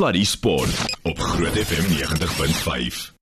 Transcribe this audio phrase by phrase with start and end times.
[0.00, 3.12] Sluddy Sport op Groot FM 90.5.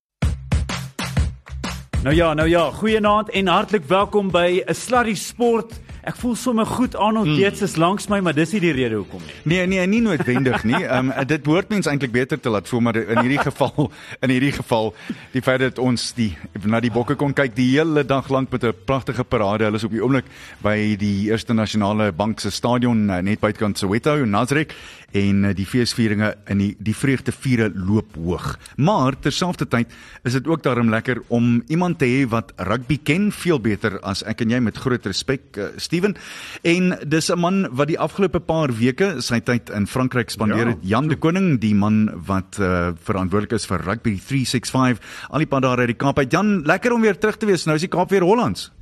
[2.03, 6.65] Nou ja, nou ja, goeienaand en hartlik welkom by 'n Sluddy Sport Ek voel sommer
[6.67, 7.37] goed Arnold mm.
[7.37, 9.35] Gates is langs my, maar dis nie die rede hoekom nie.
[9.51, 10.79] Nee, nee, nie noodwendig nie.
[10.89, 13.91] Ehm um, dit behoort mens eintlik beter te laat voel, maar in hierdie geval,
[14.25, 14.93] in hierdie geval,
[15.35, 16.31] die feit dat ons die
[16.65, 19.65] na die bokke kon kyk die hele dag lank met 'n pragtige parade.
[19.69, 20.31] Hulle is op die oomblik
[20.65, 24.73] by die Eerste Nasionale Bank se stadion eh, net buitekant Soweto in Nasrek
[25.17, 28.57] en eh, die feesvieringe in die die vreugdeviere loop hoog.
[28.77, 29.93] Maar terselfdertyd
[30.29, 34.23] is dit ook daarom lekker om iemand te hê wat rugby ken veel beter as
[34.29, 35.49] ek en jy met groot respek.
[35.57, 36.17] Uh, Steven.
[36.63, 40.73] En dis 'n man wat die afgelope paar weke sy tyd in Frankryk spandeer ja.
[40.75, 40.79] het.
[40.83, 44.99] Ja, Jan de Koning, die man wat uh, verantwoordelik is vir Rugby 365
[45.31, 46.19] al die pad daar uit die Kaap.
[46.31, 47.65] Jan, lekker om weer terug te wees.
[47.65, 48.73] Nou is die Kaap weer Hollands.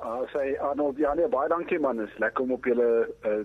[0.00, 2.00] Ah, uh, sê Arnold, ja nee, baie dankie man.
[2.00, 3.42] Is lekker om op julle uh,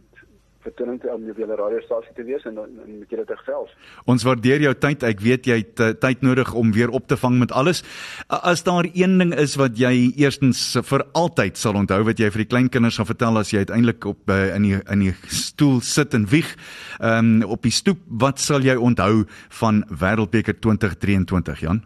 [0.65, 3.73] vertoning te om julle radiostasie te wees en, en met julle te gesels.
[4.11, 5.05] Ons waardeer jou tyd.
[5.07, 7.83] Ek weet jy het uh, tyd nodig om weer op te vang met alles.
[8.25, 12.31] Uh, as daar een ding is wat jy eerstens vir altyd sal onthou wat jy
[12.33, 15.81] vir die kleinkinders gaan vertel as jy uiteindelik op uh, in die in die stoel
[15.85, 16.53] sit en wieg,
[16.99, 19.25] um, op die stoep, wat sal jy onthou
[19.61, 21.83] van Wêreldbeker 2023, Jan?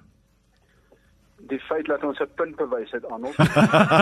[1.49, 3.37] die feit dat ons 'n punt bewys het aan ons.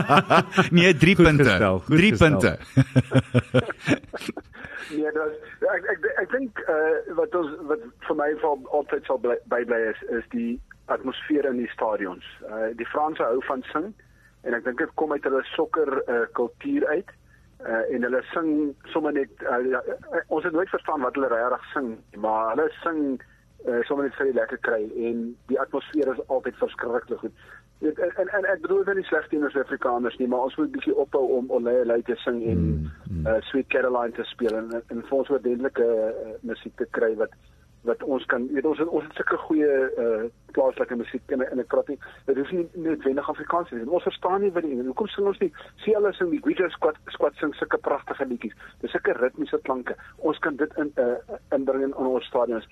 [0.77, 1.81] nee, 3 punte.
[1.87, 2.57] 3 punte.
[4.91, 9.21] nee, dit ek ek ek dink uh, wat ons wat vir my vir altyd sal
[9.23, 10.57] bybly bly is is die
[10.93, 12.25] atmosfeer in die stadions.
[12.47, 13.93] Uh, die Franse hou van sing
[14.47, 17.15] en ek dink dit kom uit hulle sokker uh, kultuur uit.
[17.57, 18.51] Uh, en hulle sing
[18.93, 21.89] sommer net uh, uh, ons het nooit verstaan wat hulle regtig sing,
[22.21, 23.25] maar hulle sing uh,
[23.87, 27.33] sommer net vir die lekker kry en die atmosfeer is altyd verskriklik goed.
[27.79, 30.67] En, en en ek bedoel dit nie slegs teen ons Afrikaners nie, maar ons moet
[30.67, 33.27] 'n bietjie ophou om Olé Olé te sing en mm, mm.
[33.27, 37.35] Uh, Sweet Caroline te speel en en vir ons ordentlike uh, musiek te kry wat
[37.85, 39.69] wat ons kan weet ons het, ons het sulke goeie
[40.05, 40.25] uh,
[40.57, 41.99] plaaslike musiek in in 'n krappie.
[42.25, 43.89] Dit is nie noodwendig Afrikaans nie.
[43.89, 45.53] Ons verstaan nie wat die hoekom sing ons nie?
[45.75, 48.57] Sien hulle sing die Guitar Squad Squad sing sulke pragtige liedjies.
[48.81, 49.95] Dis sulke ritmiese klanke.
[50.17, 51.15] Ons kan dit in uh,
[51.51, 52.67] inbring in ons stadions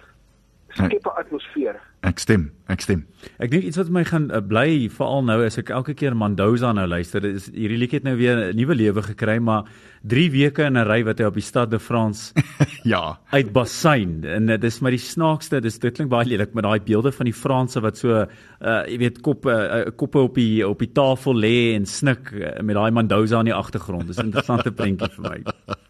[0.75, 1.75] skep 'n atmosfeer.
[2.06, 3.00] Ek stem, ek stem.
[3.42, 6.70] Ek dink iets wat my gaan uh, bly veral nou as ek elke keer Mandoza
[6.76, 9.66] nou luister, is hierdie liedjie het nou weer 'n nuwe lewe gekry, maar
[10.06, 12.34] 3 weke in 'n ry wat hy op die stad de France
[12.94, 16.64] ja, uit basyn en dit is maar die snaakste, dis dit klink baie lelik met
[16.64, 20.62] daai beelde van die Franse wat so uh jy weet kop uh, koppe op die
[20.68, 24.08] op die tafel lê en snik uh, met daai Mandoza in die agtergrond.
[24.08, 25.42] Dis 'n interessante prentjie vir my.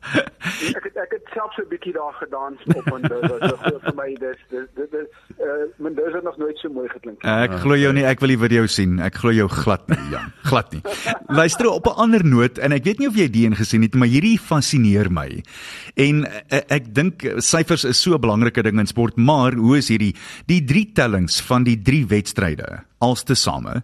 [0.79, 3.35] ek het, ek het self so 'n bietjie daar gedans op Mandoza.
[3.35, 5.11] Dit is vir my dis dis dit is
[5.45, 7.23] uh Mandoza nog nooit so mooi geklink.
[7.23, 8.97] Ek glo jou nie, ek wil die video sien.
[9.03, 10.31] Ek glo jou glad nie, Jan.
[10.49, 10.81] Glad nie.
[11.39, 13.95] Luister op 'n ander noot en ek weet nie of jy die een gesien het,
[13.95, 15.43] maar hierdie fascineer my.
[15.95, 19.87] En uh, ek dink syfers is so 'n belangrike ding in sport, maar hoe is
[19.93, 20.15] hierdie
[20.47, 23.83] die drie tellings van die drie wedstryde alstesame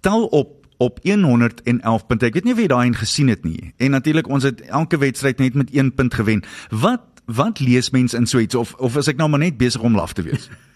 [0.00, 2.26] tel op op 111 punte.
[2.26, 3.74] Ek weet nie of jy daai een gesien het nie.
[3.76, 6.40] En natuurlik ons het elke wedstryd net met 1 punt gewen.
[6.70, 9.84] Wat wat lees mense in so iets of of is ek nou maar net besig
[9.84, 10.48] om laf te wees?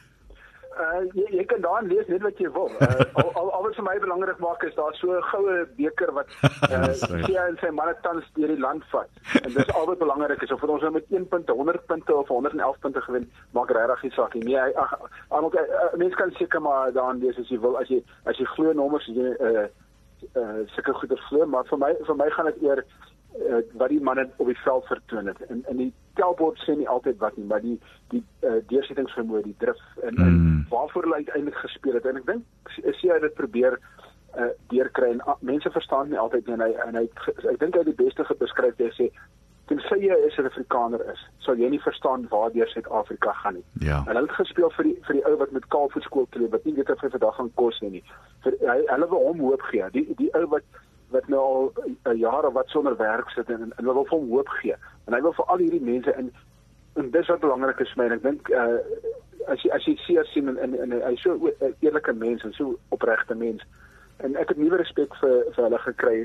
[0.75, 2.71] Uh, jy, jy kan daar lees net wat jy wil.
[2.83, 6.13] Uh, al, al, al wat vir my belangrik maak is daar so 'n goue beker
[6.17, 6.27] wat
[6.75, 9.11] uh, sy en sy manne tans deur die land vat.
[9.43, 12.29] En dis al wat belangrik is of ons nou met 1 punt, 100 punte of
[12.29, 14.45] 111 punte gewen, maak regtig nie saak nie.
[14.51, 14.99] Nee, ag,
[15.97, 19.07] mense kan seker maar daarin lees as jy wil as jy as jy glo nommers
[19.07, 19.67] jy uh
[20.41, 22.85] uh sulke goeie glo, maar vir my vir my gaan dit eer
[23.35, 25.41] uh, wat die manne op die veld vertoon het.
[25.49, 27.79] In in die telbord sê nie altyd wat nie, maar die
[28.15, 30.27] die uh, deursettingsvermoë, die drif en, mm.
[30.27, 32.07] en waarvoor hulle uiteindelik gespeel het.
[32.07, 33.79] En ek dink sê hy dit probeer
[34.39, 37.07] uh, deurkry en uh, mense verstaan nie altyd nie en hy en hy
[37.55, 39.11] ek dink hy die beste beskryf het sê
[39.69, 43.65] tensy jy 'n Suid-Afrikaner is, sal jy nie verstaan waartoe Suid-Afrika gaan nie.
[43.89, 44.03] Ja.
[44.07, 46.75] En hulle het gespeel vir die vir die ou wat met kaalvoetskool klee wat nie
[46.75, 48.03] weet of hy vandag gaan kos nie.
[48.45, 49.89] Vir hy hulle wil hom hoop gee.
[49.97, 50.65] Die die ou wat
[51.15, 51.73] wat nou al
[52.13, 54.77] 'n jaar of wat sonder werk sit en, en hulle wil hom hoop gee.
[55.07, 56.33] En hy wil vir al hierdie mense in
[56.95, 58.15] en dis wat belangrik is vir my.
[58.15, 58.79] Ek dink uh,
[59.51, 62.53] as jy as jy sien sien en, en, en hy so 'n eerlike mens en
[62.53, 63.63] so opregte mens.
[64.17, 66.19] En ek het nuwe respek vir vir hulle gekry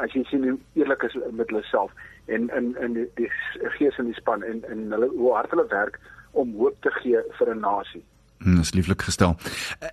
[0.00, 1.92] as jy sien hoe eerlik is met hulle self
[2.26, 3.30] en in in die, die
[3.76, 6.00] gees in die span en en hulle hoe hard hulle werk
[6.32, 8.04] om hoop te gee vir 'n nasie.
[8.44, 9.36] Dit is lieflik gestel.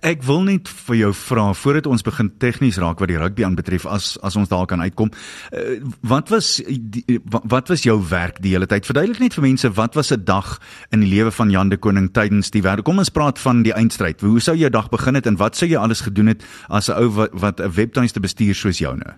[0.04, 3.86] Ek wil net vir jou vra voordat ons begin tegnies raak wat die rugby aanbetref
[3.88, 5.12] as as ons daar kan uitkom.
[5.52, 8.86] Uh, wat was die, wat was jou werk die hele tyd?
[8.86, 10.58] Verduidelik net vir mense wat was 'n dag
[10.90, 12.84] in die lewe van Jan de Koning tydens die werk.
[12.84, 14.20] Kom ons praat van die eindstryd.
[14.20, 16.92] Hoe sou jou dag begin het en wat sou jy alles gedoen het as 'n
[16.92, 19.16] ou wat 'n webtuiste bestuur soos joune?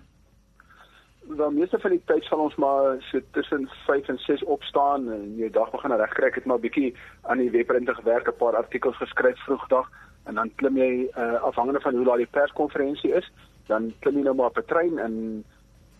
[1.35, 5.35] Wel meeste van die tyd sal ons maar so tussen 5 en 6 opstaan en
[5.35, 6.27] jou dag begin regkry.
[6.27, 9.89] Ek het maar bietjie aan die webprinte gewerk, 'n paar artikels geskryf vroegdag
[10.25, 13.31] en dan klim jy uh, afhangende van hoe laat die perskonferensie is,
[13.67, 15.43] dan klim jy nou maar op 'n trein en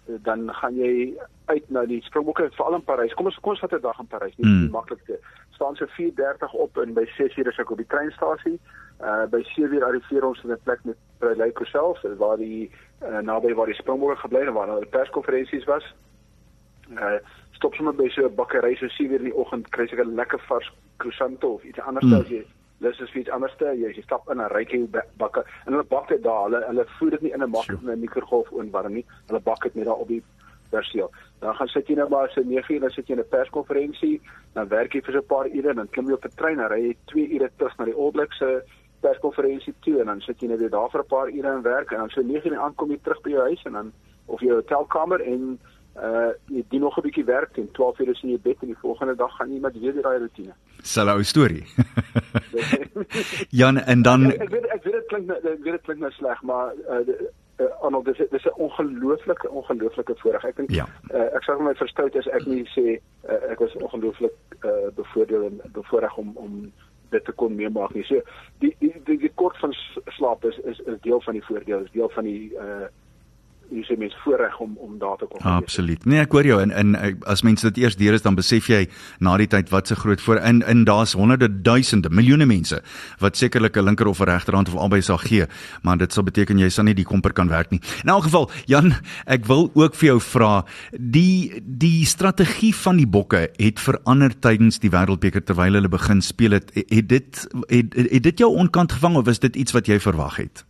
[0.08, 1.14] uh, dan gaan jy
[1.46, 3.14] uit na die Springbokke veral in Parys.
[3.14, 4.62] Kom ons kom ons vat 'n dag in Parys, nie mm.
[4.62, 5.20] die maklikste.
[5.52, 8.60] Staan so 4:30 op en by 6:00 is ek op die treinstasie.
[8.60, 8.85] Uh
[9.30, 10.98] by 7:00 arriveer ons in 'n plek met
[11.38, 12.72] Lake self, waar die
[13.02, 15.94] uh, naby waar die Springbokke gebly het waar hulle perskonferensies was.
[16.92, 17.20] Uh
[17.52, 20.40] stop sommer by so 'n bakkery so 7:00 in die oggend kry ek 'n lekker
[20.40, 22.14] vars croissant of iets anders mm.
[22.14, 22.46] as jy
[22.78, 23.66] Dis is iets anderste.
[23.66, 24.88] Jy, jy stap in 'n rykie
[25.18, 26.44] bakke en hulle bak dit daar.
[26.44, 29.06] Hulle hulle voer dit nie in 'n mak of 'n mikrogolf oorwarm nie.
[29.28, 30.24] Hulle bak dit net daar op die
[30.70, 31.12] perseel.
[31.40, 34.22] Dan gaan sit jy nou maar so 9 uur, dan sit jy in 'n perskonferensie,
[34.54, 36.60] dan werk jy vir so 'n paar ure en dan klim jy op 'n trein
[36.60, 38.64] en ry jy 2 ure terug na die All Blacks se
[39.00, 41.92] perskonferensie toe en dan sit jy net weer daar vir 'n paar ure en werk
[41.92, 43.92] en dan so 9 uur aankom jy terug by jou huis en dan
[44.26, 45.60] of jou hotelkamer en
[45.96, 48.68] uh jy doen nog 'n bietjie werk en 12 uur is in jou bed en
[48.68, 50.54] die volgende dag gaan jy met weer daai rotine.
[50.82, 51.66] Sal ou storie.
[53.60, 56.12] Jan en dan ek, ek weet ek weet dit klink ek weet dit klink nou
[56.12, 57.00] sleg, maar uh,
[57.60, 60.44] uh Arnold dis dis 'n ongelooflike ongelooflike voorreg.
[60.44, 60.86] Ek dink ja.
[61.14, 63.00] uh, ek sou my verstout as ek nie sê
[63.30, 66.72] uh, ek was ongelooflik uh bevoordeel en bevoorreg om om
[67.10, 68.04] dit te kon meemaak nie.
[68.08, 68.22] So
[68.64, 69.74] die die die, die kort van
[70.18, 72.88] slaap is is is deel van die voordeel, is deel van die uh
[73.72, 75.42] jy sê mens voorreg om om daar te kom.
[75.42, 76.06] Absoluut.
[76.06, 76.96] Nee, ek hoor jou en in
[77.26, 78.86] as mense dit eers deur is dan besef jy
[79.24, 82.82] na die tyd wat se groot voor in in daar's honderde duisende miljoene mense
[83.20, 85.46] wat sekerlik 'n linker of 'n regterhand of albei sal gee,
[85.84, 87.82] maar dit sal beteken jy sal nie die komper kan werk nie.
[88.04, 88.94] In elk geval, Jan,
[89.26, 94.80] ek wil ook vir jou vra, die die strategie van die bokke het verander tydens
[94.80, 96.72] die wêreldbeker terwyl hulle begin speel het.
[96.74, 100.36] Het dit het, het dit jou onkant gevang of was dit iets wat jy verwag
[100.38, 100.66] het?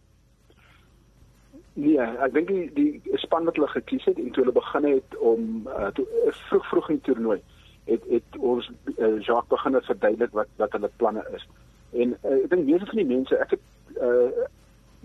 [1.76, 5.18] Nee, ek dink die die span wat hulle gekies het en toe hulle begin het
[5.20, 7.42] om uh, toe, uh, vroeg vroeg in die toernooi
[7.90, 11.44] het het ons uh, Jacques begin verduidelik wat wat hulle planne is.
[11.92, 14.48] En uh, ek dink meeste van die mense, ek het uh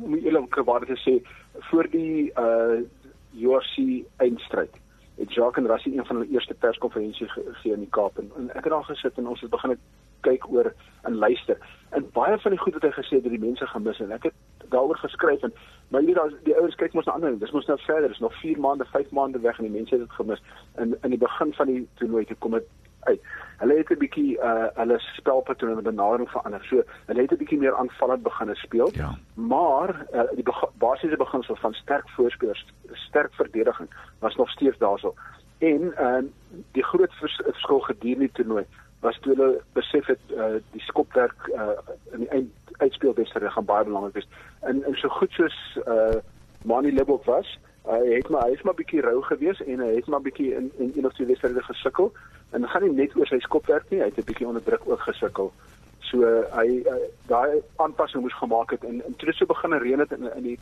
[0.01, 1.19] moet eerlik gewaar te sê
[1.69, 2.79] voor die uh
[3.37, 4.79] UFC eindstryd
[5.19, 8.49] het Jacques en Rassie een van hulle eerste perskonferensie gegee in die Kaap en, en
[8.55, 9.77] ek het daar gesit en ons het begin
[10.25, 10.71] kyk oor
[11.03, 11.59] en luister.
[11.91, 14.31] En baie van die goed wat hy gesê het, het die mense gemis en ek
[14.31, 15.55] het daaroor geskryf en
[15.91, 17.39] maar hier daar die ouens kyk mos na ander.
[17.39, 20.03] Dis mos nou verder, is nog 4 maande, 5 maande weg en die mense het
[20.03, 20.43] dit gemis.
[20.77, 22.69] In in die begin van die toernooi toe kom dit
[23.01, 23.21] uit.
[23.59, 26.65] Hulle het 'n bietjie uh hulle spelpatrone met benadering verander.
[26.65, 28.91] So hulle het 'n bietjie meer aanvallend begin speel.
[28.93, 29.19] Ja.
[29.35, 33.89] Maar uh, die beg basiese beginsel van sterk voorspelers, sterk verdediging
[34.19, 35.15] was nog steeds daarso.
[35.59, 36.23] En uh
[36.73, 38.67] die groot vers verskil gedurende die toernooi
[39.01, 41.79] was toe hulle besef het uh die skopwerk uh
[42.13, 42.51] in die eind
[42.81, 44.29] uitspelwedstryd gaan baie belangrik wees.
[44.61, 45.57] En en so goed soos
[45.87, 46.21] uh
[46.65, 49.95] Mani Lebok was, uh, hy het maar hy is maar bietjie rou gewees en hy
[49.95, 52.13] het maar bietjie in in een of twee wedstryde gesukkel
[52.51, 55.01] en gaan nie net oor sy skopwerk nie, hy het 'n bietjie onder druk ook
[55.01, 55.53] gesukkel.
[56.11, 59.99] So uh, hy uh, daai aanpassing moes gemaak het en en toe so begin reën
[59.99, 60.59] het in in die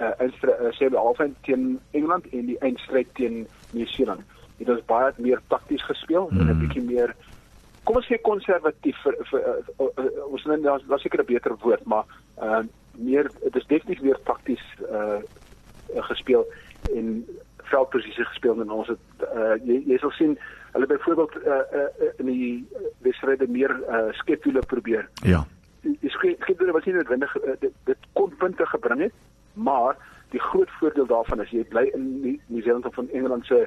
[0.00, 4.20] uh uh, sê die halfeind teen Engeland en die eindstryd teen Nieu-Seeland.
[4.58, 6.40] Dit was baie meer takties gespeel mm.
[6.40, 6.60] en 'n hmm.
[6.60, 7.14] bietjie meer
[7.88, 11.22] kom ons sê konservatief vir, vir, vir, vir, vir, vir ons net daar was seker
[11.24, 12.04] 'n beter woord maar
[12.36, 12.62] uh
[12.98, 15.20] meer dit is definitief meer takties uh
[16.10, 16.44] gespeel
[16.94, 17.24] en
[17.70, 20.36] veldposisie gespeel en ons het uh jy, jy sal sien
[20.72, 22.66] hulle byvoorbeeld uh, uh in die
[23.06, 25.08] wedstryde meer uh skedules probeer.
[25.22, 25.44] Ja.
[25.82, 29.14] Die skedules was nie noodwendig uh, dit, dit kon punte gebring het,
[29.54, 29.96] maar
[30.34, 32.08] die groot voordeel daarvan is jy bly in
[32.46, 33.64] Nieu-Seeland of van Engeland se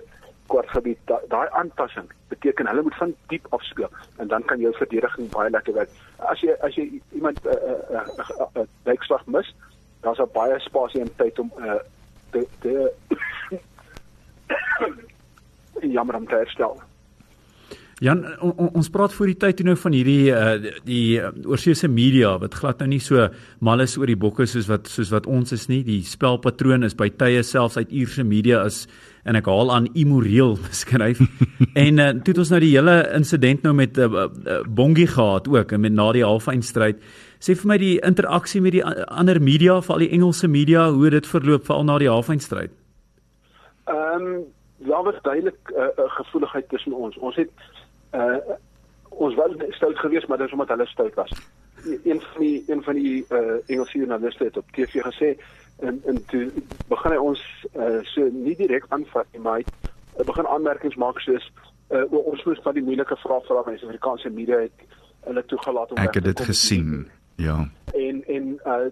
[0.51, 1.00] kwartgebied
[1.31, 5.50] daai aanpassing beteken hulle moet van diep af speel en dan kan jou verdediging baie
[5.50, 5.89] lekker werk.
[6.31, 7.55] As jy as jy iemand 'n uh,
[7.98, 9.55] uh, uh, uh, uh, mis,
[10.01, 11.79] daar's daar baie spasie en tyd om uh,
[12.31, 12.91] te te
[15.98, 16.81] jammer om te herstel.
[18.01, 20.55] Jan on, on, ons praat voor die tyd toe nou van hierdie uh,
[20.88, 23.27] die uh, oorseese media wat glad nou nie so
[23.62, 25.84] mal is oor die bokke soos wat soos wat ons is nie.
[25.86, 28.88] Die spelpatroon is by tye selfs uit Ierse media is
[29.22, 31.22] en ek haal aan immoreel beskryf.
[31.77, 35.50] en uh, toe het ons nou die hele insident nou met uh, uh, Bongie gehad
[35.51, 37.03] ook en met na die halfeindstryd.
[37.38, 41.29] Sê vir my die interaksie met die ander media, veral die Engelse media, hoe dit
[41.29, 42.74] verloop veral na die halfeindstryd.
[43.93, 44.41] Ehm um,
[44.89, 47.17] daar was duidelik 'n uh, uh, gevoeligheid tussen ons.
[47.17, 47.53] Ons het
[48.13, 48.58] uh
[49.10, 51.32] ons was stout geweest maar dis omdat hulle stout was.
[52.03, 55.36] Een van die een van die uh Engelse joernaliste het op TV gesê
[55.80, 56.51] en en toe
[56.88, 57.44] begin hy ons
[57.75, 59.65] uh so nie direk aanvat nie maar hy
[60.20, 61.51] uh, begin aanmerkings maak soos
[61.89, 64.86] uh ons moes van die moeilike vrae vra van die Suid-Afrikaanse media het
[65.27, 67.10] hulle toegelaat om Ek het dit gesien.
[67.36, 67.70] Ja.
[67.94, 68.91] En en uh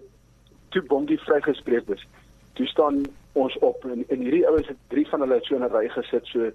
[0.70, 2.06] toe Bongie vrygespreek is
[2.52, 5.64] toe staan ons op en, en hierdie ouens het drie van hulle het so in
[5.64, 6.50] 'n ry gesit so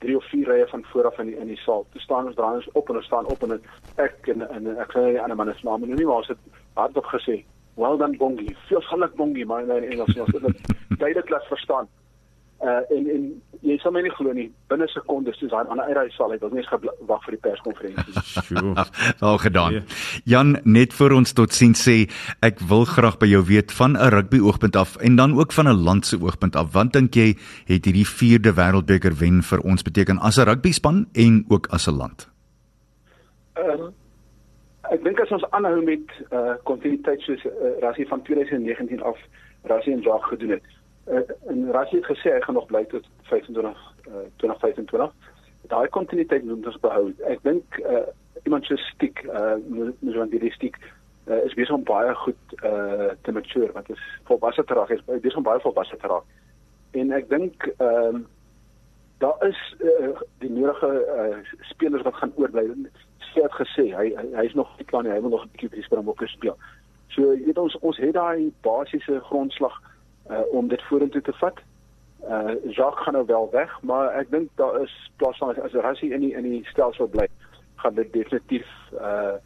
[0.00, 1.86] drie of vier rye van voor af in die in die saal.
[1.92, 3.56] Toe staan ons draai ons op en ons staan op en
[3.96, 6.60] ek en en ek sê die ander man se naam en nie maar ons het
[6.80, 7.40] hardop gesê
[7.80, 8.50] well done bongi.
[8.68, 9.44] Veel geluk bongi.
[9.44, 11.88] Maar in Engels ons het dit duidelik laat verstaan
[12.60, 13.22] uh en en
[13.64, 14.48] jy sal my nie glo nie.
[14.68, 16.64] Binne sekondes soos daai ander uitraai sal hy wil nie
[17.08, 18.84] wag vir die perskonferensie sjoe.
[19.30, 19.80] Al gedaan.
[20.28, 21.96] Jan net vir ons tot sien sê
[22.46, 25.68] ek wil graag by jou weet van 'n rugby oogpunt af en dan ook van
[25.68, 26.72] 'n land se oogpunt af.
[26.72, 27.36] Wat dink jy
[27.66, 31.88] het hierdie 4de wêreldbeker wen vir ons beteken as 'n rugby span en ook as
[31.88, 32.28] 'n land?
[33.56, 33.88] Uh,
[34.90, 39.16] ek dink as ons aanhou met uh kontinuïteit soos uh, Rassie van 2019 af
[39.62, 43.06] Rassie en Jacques gedoen het uh, en Rassie het gesê hy gaan nog bly tot
[43.22, 43.76] 25
[44.08, 45.12] uh, 2025
[45.70, 47.10] daai kontinuïteit moet ons behou.
[47.30, 48.06] Ek dink uh,
[48.44, 50.78] iemand so stiek uh moet want die stiek
[51.28, 55.04] uh, is besig om baie goed uh te mature want is volwasse te raak is
[55.06, 56.26] besig om baie volwasse te raak.
[56.98, 58.26] En ek dink ehm um,
[59.20, 62.62] daar is uh, die nodige uh, spelers wat gaan oorbly.
[63.30, 65.84] Sê het gesê hy hy is nog nie klaar nie hy wil nog 'n bietjie
[65.84, 66.56] Springbok speel.
[67.12, 69.76] So jy weet ons ons het daai basiese grondslag
[70.30, 71.58] uh, om dit vorentoe te vat.
[72.20, 76.00] Uh Jacques gaan nou wel weg, maar ek dink daar is plaas van as as
[76.00, 77.26] hy in die in die stelsel bly,
[77.82, 78.66] gaan dit definitief
[79.00, 79.38] uh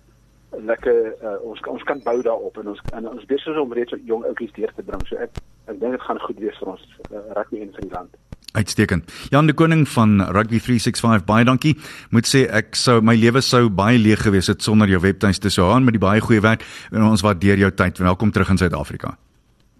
[0.55, 4.23] lekker uh, ons ons kan bou daarop en ons en ons besig om reeds jong
[4.29, 5.03] ouetjies deur te bring.
[5.09, 7.95] So ek ek dink dit gaan goed wees vir ons uh, rugby in van die
[7.95, 8.17] land.
[8.55, 9.11] Uitstekend.
[9.35, 11.75] Jan de Koning van Rugby 365 baie dankie.
[12.15, 15.55] Moet sê ek sou my lewe sou baie leeg gewees het sonder jou webtuiste te
[15.55, 16.63] sou aan met die baie goeie werk
[16.93, 17.99] en ons waardeer jou tyd.
[17.99, 19.17] Welkom terug in Suid-Afrika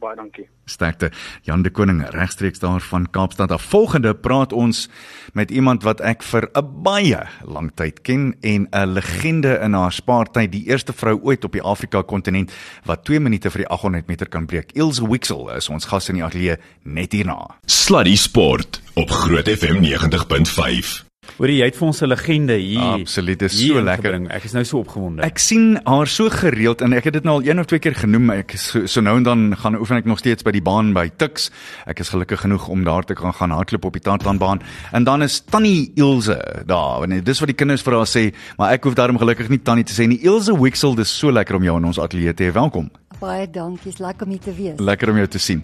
[0.05, 0.47] baie dankie.
[0.69, 1.11] Sterkte.
[1.45, 3.53] Jan de Koning regstreeks daar van Kaapstad.
[3.53, 4.89] Af volgende praat ons
[5.33, 9.93] met iemand wat ek vir 'n baie lang tyd ken en 'n legende in haar
[9.93, 12.53] spaartyd, die eerste vrou ooit op die Afrika kontinent
[12.85, 14.73] wat 2 minute vir die 800 meter kan breek.
[14.73, 17.59] Ilse Wixel is ons gas in die ateljee net hierna.
[17.67, 21.14] Sluddy Sport op Groot FM 90.5.
[21.37, 23.01] Hoorie, jy het vir ons 'n legende hier.
[23.01, 24.13] Absoluut, dit is so lekker.
[24.13, 24.29] Gebring.
[24.31, 25.23] Ek is nou so opgewonde.
[25.23, 27.95] Ek sien haar so gereeld en ek het dit nou al een of twee keer
[27.95, 28.31] genoem.
[28.31, 31.11] Ek so, so nou en dan gaan oefen ek nog steeds by die baan by
[31.17, 31.51] Tuks.
[31.87, 34.63] Ek is gelukkig genoeg om daar te kan gaan hardloop op die Tatanbaan.
[34.93, 37.01] En dan is Tannie Ilse daar.
[37.01, 39.85] Want dis wat die kinders vir haar sê, maar ek hoef daarom gelukkig nie Tannie
[39.85, 40.21] te sê nie.
[40.23, 42.53] Ilse Wixel, dis so lekker om jou in ons ateljee te hê.
[42.53, 42.91] Welkom.
[43.21, 44.81] Baie dankie, is lekker om hier te wees.
[44.83, 45.63] Lekker om jou te sien.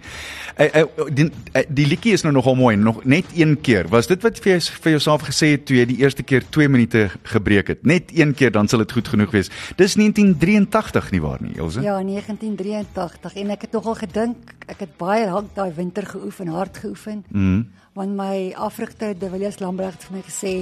[0.55, 3.89] Eh, eh, die eh, die liedjie is nou nogal mooi, nog net een keer.
[3.91, 6.69] Was dit wat vir jou vir jouself gesê het toe jy die eerste keer 2
[6.69, 7.85] minute gebreek het?
[7.87, 9.51] Net een keer dan sal dit goed genoeg wees.
[9.77, 11.83] Dis 1983 nie waar nie, Elsje?
[11.85, 16.79] Ja, 1983 en ek het nogal gedink ek het baie lank daai winter geoefen, hard
[16.79, 17.25] geoefen.
[17.29, 17.63] Mhm.
[17.93, 20.55] Want my afrigter De Villiers Lambrecht het vir my gesê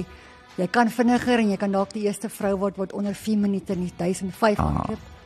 [0.57, 3.73] jy kan vinniger en jy kan dalk die eerste vrou word wat onder 4 minute
[3.73, 4.99] in die 1005 hardloop.
[4.99, 5.17] Ah.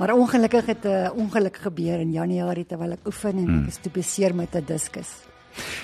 [0.00, 3.62] Maar ongelukkig het 'n uh, ongeluk gebeur in Januarie terwyl ek oefen en hmm.
[3.62, 5.29] ek is toe beseer met 'n diskus.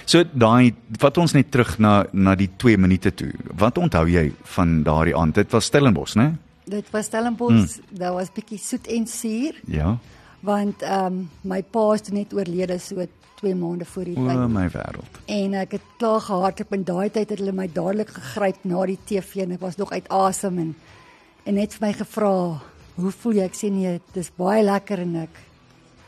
[0.06, 3.32] So daai vat ons net terug na na die 2 minute toe.
[3.58, 5.34] Wat onthou jy van daardie aand?
[5.34, 6.34] Dit was Stellenbosch, né?
[6.64, 7.78] Dit was Stellenbosch.
[7.78, 7.98] Hmm.
[7.98, 9.60] Daar was bietjie soet en suur.
[9.66, 9.96] Ja.
[10.40, 13.06] Want ehm um, my pa is net oorlede so
[13.40, 14.36] 2 maande voor die tyd.
[14.36, 15.18] O my wêreld.
[15.26, 18.98] En ek het klaar gehardloop en daai tyd het hulle my dadelik gegryp na die
[19.04, 20.74] TV en ek was nog uit asem en
[21.46, 22.32] en net vir my gevra
[22.96, 23.48] hoe voel jy?
[23.50, 25.42] Ek sê nee, dis baie lekker en ek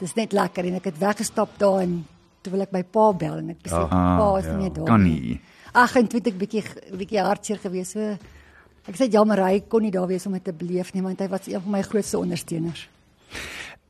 [0.00, 2.00] dis net lekker en ek het weggestap daar en
[2.49, 5.05] toe wil ek my pa bel en ek sê pa is ja, nie daar kan
[5.05, 5.38] nie.
[5.76, 6.64] Ag en toe het ek bietjie
[6.97, 7.93] bietjie hartseer gewees.
[7.93, 8.17] So
[8.88, 11.28] ek sê jammer hy kon nie daar wees om dit te beleef nie want hy
[11.28, 12.87] was een van my grootste ondersteuners.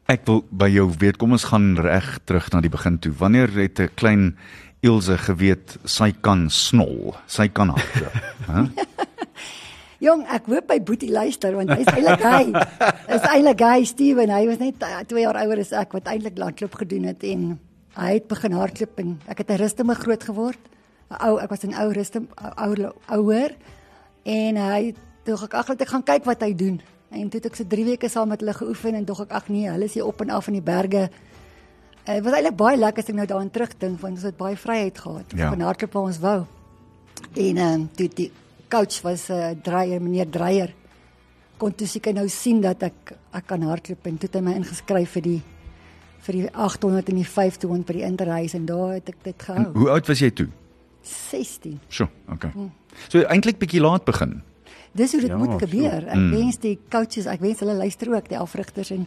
[0.08, 3.12] Ek wil by jou weet, kom ons gaan reg terug na die begin toe.
[3.12, 4.36] Wanneer het 'n klein
[4.80, 8.14] Ilse geweet sy kan snol, sy kan hardloop,
[8.50, 8.62] hè?
[9.98, 12.44] Jong, ek hoop hy boetie luister want hy's eintlik hy.
[13.10, 14.30] Is eintlik hy Steven.
[14.30, 17.58] Hy was net 2 uh, jaar ouer as ek wat eintlik hardloop gedoen het en
[17.98, 20.62] hy het begin hardloop en ek het 'n rustige groot geword.
[21.10, 22.26] 'n Ou, ek was 'n ou rustige
[22.56, 23.56] ouer ouer
[24.24, 26.80] en hy toe ek ag net ek gaan kyk wat hy doen.
[27.10, 29.48] En toe het ek so 3 weke saam met hulle geoefen en dog ek ag
[29.48, 31.10] nee, hulle is hier op en af in die berge.
[32.04, 34.98] Dit was eintlik baie lekker as ek nou daaraan terugdink want ons het baie vryheid
[34.98, 35.32] gehad.
[35.36, 35.50] Ja.
[35.50, 36.46] Van hardloop waar ons wou.
[37.34, 38.32] En ehm um, toe die
[38.68, 40.74] coach was 'n uh, Dreyer, meneer Dreyer.
[41.56, 44.54] Kon toe seker nou sien dat ek ek kan hardloop en toe het hy my
[44.54, 45.42] ingeskryf vir die
[46.26, 49.64] vir die 800 en die 500 by die interhuis en daar het ek dit gehou.
[49.64, 50.48] En hoe oud was jy toe?
[51.02, 51.78] 16.
[51.88, 52.50] Sjoe, okay.
[52.52, 52.72] Hmm.
[53.08, 54.40] So eintlik bietjie laat begin.
[54.98, 56.06] Dis hoe dit ja, moet gebeur.
[56.08, 56.30] Ek mm.
[56.34, 59.04] wens die coaches, ek wens hulle luister ook die afrigters en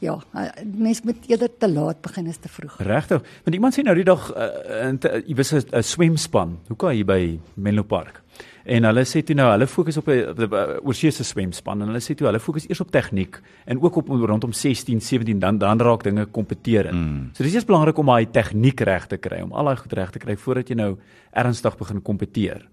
[0.00, 2.76] ja, uh, mens moet eerder te laat begin as te vroeg.
[2.84, 3.24] Regtig.
[3.44, 4.48] Want iemand sê nou die dag uh,
[4.88, 6.58] in jy was 'n swemspan.
[6.68, 7.20] Hoe kan jy by
[7.54, 8.22] Menlo Park?
[8.66, 10.46] En hulle sê toe nou hulle fokus op 'n
[10.82, 14.52] oorseese swemspan en hulle sê toe hulle fokus eers op tegniek en ook op rondom
[14.52, 16.94] 16, 17 dan dan raak dinge kompeteerend.
[16.94, 17.30] Mm.
[17.32, 20.10] So dis eers belangrik om daai tegniek reg te kry, om al daai goed reg
[20.10, 20.96] te kry voordat jy nou
[21.30, 22.68] ernstig begin kompeteer.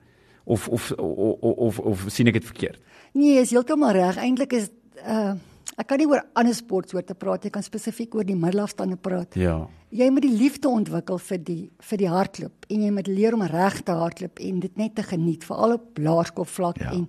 [0.45, 2.79] Of of of of, of, of sien ek dit verkeerd?
[3.13, 4.17] Nee, is heeltemal reg.
[4.17, 4.69] Eintlik is
[5.07, 5.33] uh
[5.77, 9.35] ek kan nie oor ander sportsoorte praat, ek kan spesifiek oor die middelafstande praat.
[9.35, 9.67] Ja.
[9.91, 13.41] Jy moet die liefde ontwikkel vir die vir die hardloop en jy moet leer om
[13.41, 16.91] reg te hardloop en dit net te geniet, veral op laerskoolvlak Ja.
[16.91, 17.07] en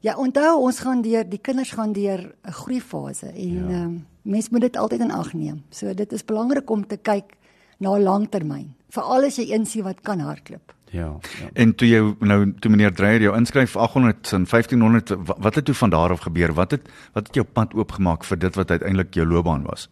[0.00, 3.84] ja, onthou ons gaan deur die kinders gaan deur 'n groeifase en Ja.
[3.84, 5.62] um, mens moet dit altyd in ag neem.
[5.70, 7.36] So dit is belangrik om te kyk
[7.80, 10.72] na langtermyn, veral as jy insien wat kan hardloop.
[10.90, 11.16] Ja.
[11.40, 11.48] ja.
[11.52, 15.64] En toe jy nou toe meneer Dreyer jou inskryf 800 en 1500 wa- wat het
[15.64, 16.52] toe van daar af gebeur?
[16.54, 19.88] Wat het wat het jou pad oopgemaak vir dit wat uiteindelik jou loopbaan was?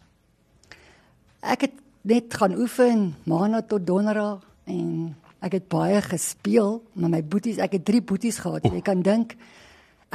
[1.41, 7.21] Ek het net gaan oefen maandag tot donderdag en ek het baie gespeel met my
[7.23, 7.57] boeties.
[7.61, 8.63] Ek het 3 boeties gehad.
[8.65, 9.35] Jy kan dink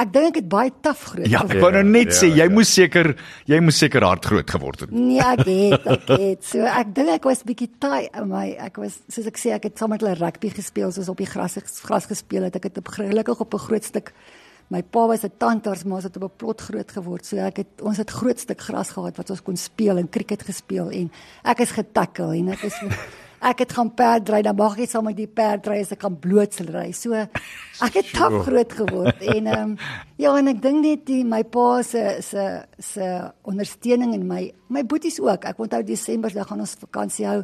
[0.00, 1.28] ek dink ek het baie taaf groot.
[1.28, 3.12] Ja, ek wou nou net sê jy moes seker
[3.50, 4.94] jy moes seker hard groot geword het.
[4.94, 6.44] Nee, ek het, ek het.
[6.48, 9.68] So ek dink ek was bietjie taai in my ek was soos ek sê ek
[9.68, 12.56] het saam met hulle rugby gespeel soos op die gras gras gespeel het.
[12.56, 14.14] Ek het op gelukkig op 'n groot stuk
[14.72, 17.26] My pa was 'n tandarts, maar ons het op 'n plot groot geword.
[17.26, 20.42] So ek het ons het groot stuk gras gehad wat ons kon speel en cricket
[20.42, 21.10] gespeel en
[21.44, 22.80] ek is getackle en ek is
[23.42, 26.86] ek het gaan perdry, dan mag ek saam met die perdry as ek kan blootsry.
[26.96, 29.74] So ek het taaf groot geword en ehm um,
[30.22, 32.46] ja, en ek dink net die my pa se se
[32.78, 33.10] se
[33.48, 35.46] ondersteuning en my my boeties ook.
[35.50, 37.42] Ek onthou Desember dan gaan ons vakansie hou.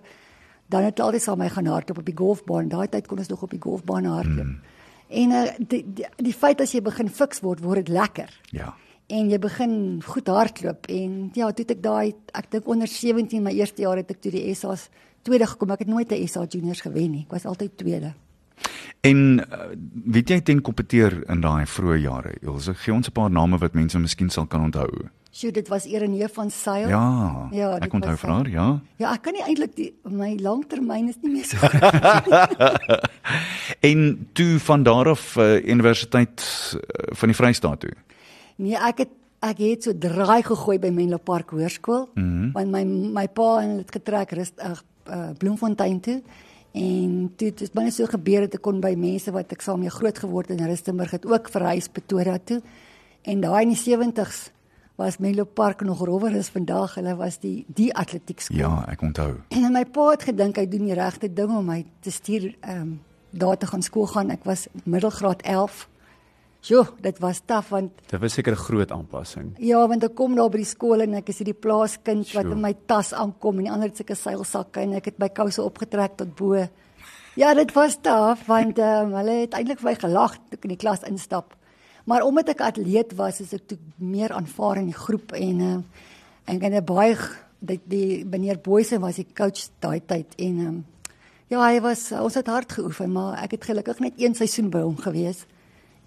[0.69, 2.69] Dan het altyd saam my gaan hardloop op die golfbaan.
[2.69, 4.45] Daai tyd kon ons nog op die golfbaan hardloop.
[4.45, 4.61] Hmm.
[5.09, 8.29] En uh, die, die die feit as jy begin fiks word, word dit lekker.
[8.53, 8.75] Ja.
[9.09, 13.41] En jy begin goed hardloop en ja, toe het ek daai ek dink onder 17
[13.43, 14.91] my eerste jaar het ek toe die SA's
[15.25, 15.71] tweede gekom.
[15.73, 17.25] Ek het nooit 'n SA juniors gewen nie.
[17.25, 18.13] Ek was altyd tweede.
[19.01, 19.45] En uh,
[20.05, 22.35] weet jy teen kompeteer in daai vroeë jare?
[22.47, 25.09] Ons gee ons 'n paar name wat mense miskien sal kan onthou.
[25.31, 26.89] Sjoe, dit was Ereneef van Sail.
[26.89, 27.49] Ja.
[27.53, 28.81] Ja, ek onthou vir haar, ja.
[28.97, 31.57] Ja, ek kan nie eintlik die my langtermyn is nie meer so.
[33.89, 36.41] En toe van daar af uh, universiteit
[36.75, 36.81] uh,
[37.15, 37.93] van die Vrystaat toe.
[38.59, 39.15] Nee, ek het
[39.47, 42.53] ek het so draai gegooi by Menlo Park Hoërskool mm -hmm.
[42.53, 44.75] want my my pa het getrek rus uh,
[45.07, 46.23] uh, Bloemfontein toe
[46.73, 49.81] en toe het dit binne so gebeur het ek kon by mense wat ek saam
[49.81, 52.61] mee groot geword in Rustenburg het ook verhuis Pretoria toe
[53.23, 54.51] en daai in die 70s
[54.97, 59.03] was Menlo Park nog rowwer as vandag hulle was die die atletiek skool Ja, ek
[59.03, 59.37] onthou.
[59.55, 62.81] En my pa het gedink hy doen die regte ding om my te stuur ehm
[62.81, 64.31] um, daar te gaan skool gaan.
[64.31, 65.89] Ek was middelgraad 11.
[66.69, 69.55] Jo, dit was taaf want Dit was seker 'n groot aanpassing.
[69.59, 72.53] ja, want ek kom daar by die skool en ek is hierdie plaaskind wat Sjoe.
[72.53, 75.63] in my tas aankom en die ander het sulke seilsakke en ek het my kouse
[75.63, 76.69] opgetrek tot bo.
[77.37, 80.65] Ja, dit was taaf want ehm um, hulle het eintlik vir my gelag toe ek
[80.65, 81.55] in die klas instap.
[82.05, 85.79] Maar omdat ek atleet was, is ek toe meer aanvaar in die groep en ehm
[85.79, 85.83] uh,
[86.45, 90.67] en ek het baie g- die, meneer Boyse was die coach daai tyd en ehm
[90.67, 90.85] um,
[91.49, 94.81] ja, hy was ons het hard geoefen, maar ek het gelukkig net een seisoen by
[94.81, 95.47] hom gewees.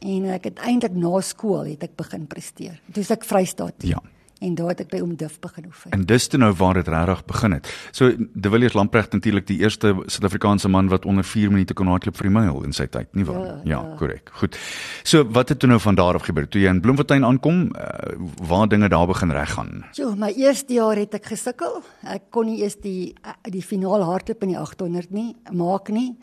[0.02, 2.82] En ek het eintlik na skool het ek begin presteer.
[2.94, 3.78] Toe ek Vrystaat.
[3.80, 3.90] toe.
[3.90, 4.02] Ja.
[4.42, 5.92] En daar het ek by oom Duf begin oefen.
[5.94, 7.68] En dis toe nou waar dit regtig begin het.
[7.94, 12.18] So De Villiers Lamprecht natuurlik die eerste Suid-Afrikaanse man wat onder 4 minute kon hardloop
[12.18, 13.44] vir die myl in sy tyd, nie waar?
[13.46, 13.96] Ja, ja, ja.
[14.00, 14.32] korrek.
[14.42, 14.58] Goed.
[15.04, 16.48] So wat het toe nou van daar af gebeur?
[16.50, 19.86] Toe jy in Bloemfontein aankom, uh, waar dinge daar begin reggaan.
[19.94, 21.84] So, my eerste jaar het ek gesukkel.
[22.02, 23.14] Ek kon nie eers die
[23.46, 26.16] die finaal hardloop in die 800 nie maak nie.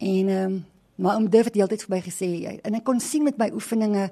[0.00, 0.64] En ehm um,
[0.96, 2.28] maar oom Duf het heeltyd vir my gesê
[2.64, 4.10] en ek kon sien met my oefeninge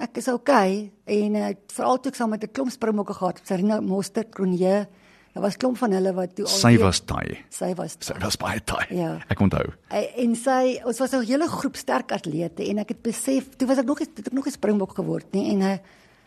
[0.00, 3.80] ek is okay en uh, veral toe ek saam met 'n klomp springbokke gehad, Sarina
[3.80, 4.86] Moster, Cronje,
[5.34, 7.38] daar was klomp van hulle wat toe al Sy was taai.
[7.50, 8.86] sy was Sy was baie taai.
[8.90, 9.18] Ja.
[9.28, 9.72] Ek onthou.
[9.90, 13.68] Eh, en sy ons was 'n hele groep sterk atlete en ek het besef toe
[13.68, 15.78] was ek nog het ek nog 'n springbok geword nê en uh,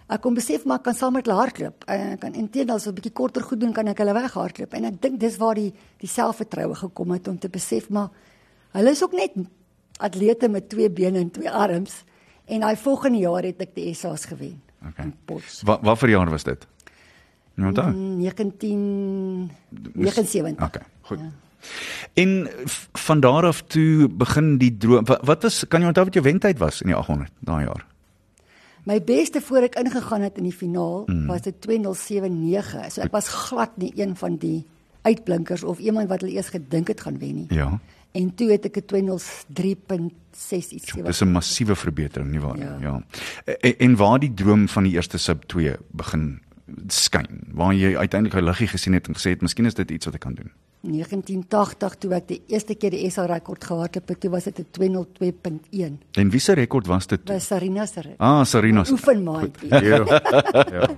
[0.09, 2.89] ek kon besef maar ek kan saam met hulle hardloop en ek kan intedeel so
[2.89, 5.73] 'n bietjie korter goed doen kan ek hulle weghardloop en ek dink dis waar die
[5.99, 8.09] die selfvertroue gekom het om te besef maar
[8.71, 9.35] hulle is ook net
[9.97, 12.03] atlete met twee bene en twee arms
[12.45, 15.05] en daai volgende jaar het ek die SA's gewen Okay.
[15.05, 15.13] in
[15.65, 16.67] Wat wat vir jaar was dit?
[17.57, 17.89] Nou onthou.
[17.91, 21.19] Mm, 1979 Okay, goed.
[21.19, 21.31] Ja.
[22.13, 25.05] En v- van daar af toe begin die droom.
[25.05, 27.85] Wat, wat was kan jy onthou wat jou wentyd was in die 800 daai jaar?
[28.87, 31.25] My beste voor ek ingegaan het in die finaal mm.
[31.27, 32.91] was dit 2079.
[32.93, 34.65] So ek was glad nie een van die
[35.01, 37.45] uitblinkers of iemand wat hulle eers gedink het gaan wen nie.
[37.49, 37.79] Ja.
[38.17, 41.05] En toe het ek 'n 203.6 iets gewen.
[41.05, 42.63] Dis 'n massiewe verbetering, nie waar nie?
[42.65, 42.77] Ja.
[42.81, 43.03] Ja.
[43.59, 46.41] En, en waar die droom van die eerste sub 2 begin
[46.87, 50.05] skyn waar jy uiteindelik 'n liggie gesien het en gesê het miskien is dit iets
[50.05, 50.51] wat ek kan doen.
[50.81, 54.67] 1980 toe ek die eerste keer die SA rekord gehardloop het, toe was dit 'n
[54.71, 55.99] 202.1.
[56.11, 57.23] En wie se rekord was dit?
[57.23, 58.15] By Sarina se.
[58.17, 58.91] Ah, Sarina se.
[58.91, 59.69] Oefenmaatjie.
[59.89, 60.05] Ja.
[60.71, 60.89] ja.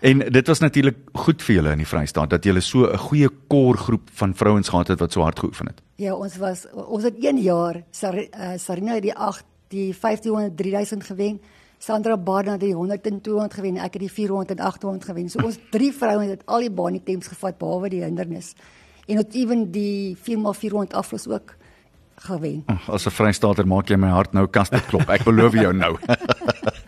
[0.00, 3.28] En dit was natuurlik goed vir julle in die Vrystaat dat julle so 'n goeie
[3.48, 5.82] korgroep van vrouens gehad het wat so hard geoefen het.
[5.94, 10.56] Ja, ons was ons het 1 jaar Sar, uh, Sarina het die 8 die 1500
[10.56, 11.40] 3000 gewen.
[11.78, 13.76] Sandra Barna het die 100 en 200 gewen.
[13.76, 15.28] Ek het die 400 en 800 gewen.
[15.28, 18.54] So ons drie vrouens het al die baan temps gevat behalwe die hindernis.
[19.06, 21.56] En het ewen die 4x400 aflos ook
[22.16, 22.64] gewen.
[22.86, 25.08] As 'n Vrystaater maak jy my hart nou kaste klop.
[25.08, 25.96] Ek beloof jou nou.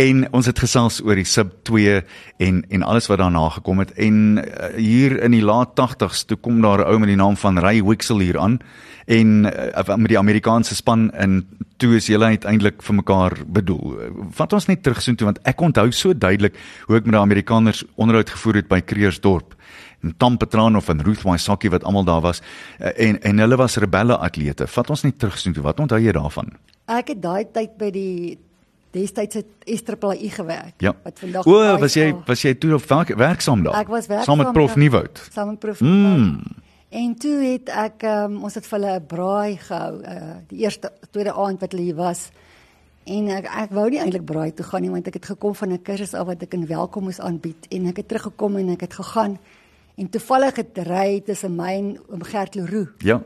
[0.00, 2.00] en ons het gesels oor die sub 2
[2.42, 6.36] en en alles wat daarna gekom het en uh, hier in die laat 80s toe
[6.36, 8.58] kom daar 'n ou met die naam van Ray Wixel hier aan
[9.06, 13.98] en uh, met die Amerikaanse span en toe is hulle uiteindelik vir mekaar bedoel.
[14.30, 17.20] Vat ons net terug so toe want ek onthou so duidelik hoe ek met die
[17.20, 19.54] Amerikaners onderhoud gevoer het by Kreersdorp
[20.02, 22.42] en Tom Petrano en Ruth Wysocki wat almal daar was
[22.80, 24.66] uh, en en hulle was rebelle atlete.
[24.66, 25.62] Vat ons net terug so toe.
[25.62, 26.50] Wat onthou jy daarvan?
[26.86, 28.38] Ek het daai tyd by die
[28.94, 30.74] destyds het SAAI gewerk.
[30.82, 30.94] Ja.
[31.02, 33.80] Wat vandag O, was jy was jy toe op werk, werksaam daar?
[33.82, 34.76] Ek was werksaam saam met Prof.
[34.76, 35.24] Nieuwoud.
[35.32, 35.80] Saam met Prof.
[35.80, 35.90] Mm.
[35.90, 36.62] Nieuwoud.
[36.94, 40.92] En toe het ek um, ons het vir hulle 'n braai gehou, uh, die eerste
[41.10, 42.30] tweede aand wat hulle hier was.
[43.04, 45.72] En ek ek wou nie eintlik braai toe gaan nie want ek het gekom van
[45.72, 48.80] 'n kursus af wat ek in welkom moes aanbied en ek het teruggekom en ek
[48.80, 49.38] het gegaan
[49.96, 53.22] en toevallig het ry tussen my en oom Gert Leroux Ja.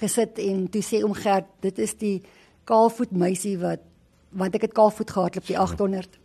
[0.00, 2.22] gesit en toe sê oom Gert dit is die
[2.64, 3.80] kaalvoet meisie wat
[4.32, 6.18] want ek het kaalvoet gehardloop die 800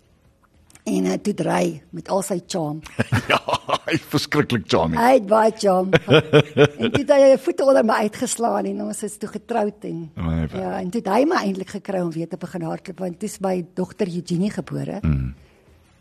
[0.87, 1.63] en hy toe dry
[1.95, 2.79] met al sy charm.
[3.31, 3.39] ja,
[3.87, 4.99] hy verskriklik charming.
[4.99, 5.91] Hy het baie charm.
[5.91, 10.05] en toe het hy sy voete onder my uitgeslaan en ons is toe getroud en
[10.15, 13.19] My ja, en toe het hy my eintlik gekry om weer te begin hardloop want
[13.19, 15.01] toe is my dogter Eugenie gebore.
[15.03, 15.33] Mm.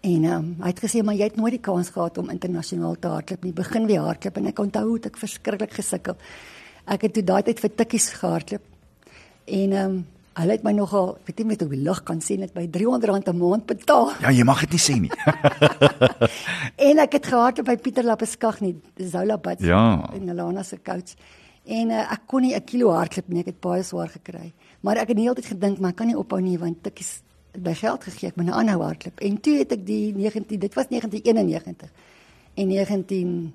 [0.07, 3.11] En um, hy het gesê maar jy het nooit die kans gehad om internasionaal te
[3.11, 3.57] hardloop nie.
[3.57, 6.19] Begin weer hardloop en ek onthou hoe ek verskriklik gesukkel.
[6.87, 8.75] Ek het toe daai tyd vir tikkies gehardloop.
[9.47, 10.05] En ehm um,
[10.37, 13.37] hulle het my nogal, weet nie met hoe lig kan sien dit by R300 'n
[13.39, 14.11] maand betaal.
[14.21, 15.11] Ja, jy mag dit nie sê nie.
[16.89, 20.11] En ek het gehardloop by Pieter Lapeskag nie, Zola Bats Ja.
[20.15, 21.15] en Alana se coach.
[21.67, 24.53] En uh, ek kon nie 'n kilo hardloop nie, ek het baie swaar gekry.
[24.81, 27.23] Maar ek het nie altyd gedink maar ek kan nie ophou nie want ek is
[27.59, 29.21] by geld gegee, ek moet nou aanhou hardloop.
[29.21, 31.91] En toe het ek die 19 dit was 1991.
[32.55, 33.53] En 19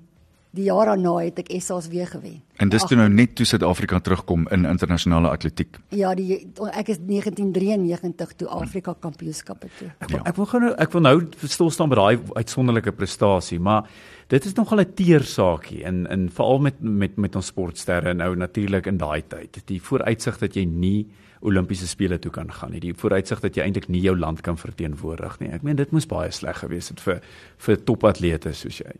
[0.52, 2.40] die jaar daarna het ek SA's weer gewen.
[2.60, 5.78] En dis toe nou net toe Suid-Afrika terugkom in internasionale atletiek.
[5.96, 6.36] Ja, die
[6.76, 9.88] ek is 1993 toe Afrika kampioenskappe toe.
[10.04, 11.14] Ek wil, ek wil gou nou ek wil nou
[11.48, 13.88] stil staan by daai uitsonderlike prestasie, maar
[14.32, 18.36] dit is nogal 'n teer saakie in in veral met met met ons sportsterre nou
[18.36, 19.62] natuurlik in daai tyd.
[19.66, 21.08] Die vooruitsig dat jy nie
[21.42, 22.80] Olimpiese spele toe kan gaan nie.
[22.80, 25.50] Die vooruitsig dat jy eintlik nie jou land kan verteenwoordig nie.
[25.50, 27.20] Ek meen dit moes baie sleg gewees het vir
[27.58, 28.92] vir topatlete soos jy.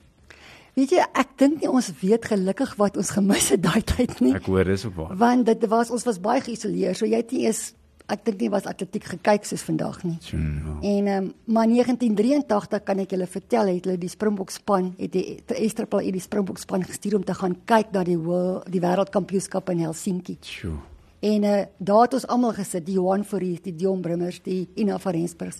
[0.78, 4.32] Weet jy, ek dink nie ons weet gelukkig wat ons gemis het daai tyd nie.
[4.38, 5.16] Ek hoor dis op waar.
[5.20, 6.96] Want dit was ons was baie geïsoleer.
[6.96, 7.74] So jy het nie eens
[8.12, 10.16] ek dink nie was atletiek gekyk soos vandag nie.
[10.24, 10.76] So, ja.
[10.92, 15.12] En ehm um, maar 1983 kan ek julle vertel het hulle die Springbok span het
[15.12, 19.70] die Estrapal die Springbok span gestuur om te gaan kyk na die world, die wêreldkampioenskap
[19.70, 20.38] in Helsinki.
[20.40, 20.78] Sjoe.
[21.22, 24.98] En uh, daar het ons almal gesit, die Johan Fourie, die Dion Brummers, die Ina
[24.98, 25.54] van Rensburg.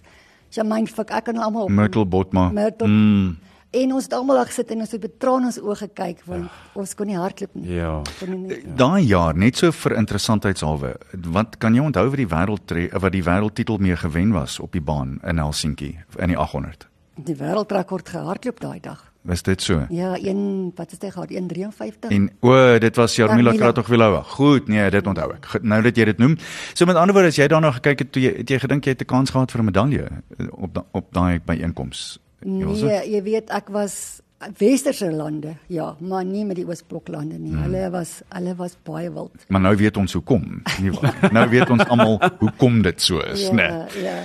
[0.53, 1.71] Jermaine Fik, ek kan almal op.
[1.71, 2.49] Myrtle Botma.
[2.53, 2.89] Myrtle.
[2.89, 3.52] Mm.
[3.73, 6.19] En ons het almal daar gesit en ons het met trane in ons oë gekyk
[6.29, 7.71] want ons kon nie hardloop nie.
[7.79, 7.95] Ja.
[8.29, 8.59] Nie.
[8.77, 10.91] Daai jaar net so vir interessantheidshalwe.
[11.33, 14.85] Wat kan jy onthou wat die wêreld wat die wêreldtitel mee gewen was op die
[14.85, 16.85] baan in Helsinki in die 800?
[17.17, 19.01] Die wêreldrekord gehardloop daai dag.
[19.23, 19.87] Was dit so?
[19.89, 21.31] Ja, een wat is dit gehad?
[21.31, 22.11] 153.
[22.11, 23.65] En o, dit was Jarmila Jarmila.
[23.65, 24.23] Kratochvilova.
[24.23, 25.47] Goed, nee, dit onthou ek.
[25.47, 26.37] Goed, Nou dat jy dit noem.
[26.75, 28.97] So met ander woorde, as jy daarna gekyk het toe jy het jy gedink jy
[28.97, 30.05] het 'n kans gehad vir 'n medalje
[30.39, 32.19] eh, op da, op daai byeenkoms.
[32.45, 34.21] Jy was Nee, jy weet ek was
[34.59, 37.53] westerse lande, ja, maar nie met die oosbloklande nie.
[37.53, 37.63] Hmm.
[37.69, 39.45] Hulle was hulle was baie wild.
[39.49, 40.63] Maar nou weet ons hoekom.
[40.83, 41.29] Nie waar?
[41.33, 43.69] nou weet ons almal hoekom dit so is, Ja, né?
[43.69, 44.03] Nee.
[44.09, 44.17] ja.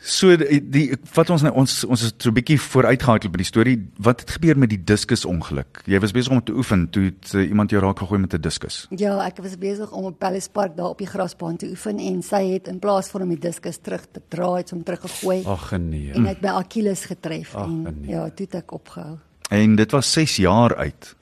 [0.00, 3.44] So die, die vat ons nou ons ons is so 'n bietjie vooruitgehardloop by die
[3.44, 3.88] storie.
[4.00, 5.82] Wat het gebeur met die diskus ongeluk?
[5.84, 8.40] Jy was besig om te oefen toe het uh, iemand jou raak gegooi met 'n
[8.40, 8.86] diskus.
[8.96, 12.22] Ja, ek was besig om op Palace Park daar op die grasbaan te oefen en
[12.22, 15.78] sy het in plaas van om die diskus terug te draai, het hom teruggegooi Ag
[15.78, 16.12] nee.
[16.12, 18.10] en het my Achilles getref Ag, en nee.
[18.10, 19.18] ja, toe het ek opgehou.
[19.50, 21.16] En dit was 6 jaar uit.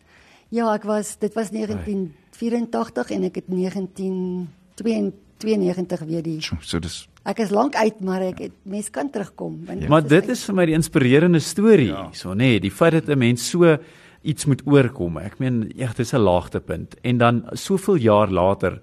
[0.48, 7.08] Ja, ek was dit was 1984 en ek het 1992 weer die Sjoe, So dis
[7.28, 9.58] Ek is lank uit, maar ek het mens kan terugkom.
[9.68, 12.08] want Maar dit is vir my die inspirerende storie ja.
[12.16, 13.76] so nê, nee, die feit dat 'n mens so
[14.22, 15.18] iets moet oorkom.
[15.18, 18.80] Ek meen, ja, dis 'n laagtepunt en dan soveel jaar later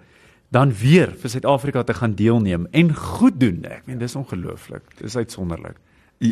[0.51, 3.65] dan weer vir Suid-Afrika te gaan deelneem en goed doen.
[3.65, 4.83] Ek meen dis ongelooflik.
[5.01, 5.77] Dis uitsonderlik.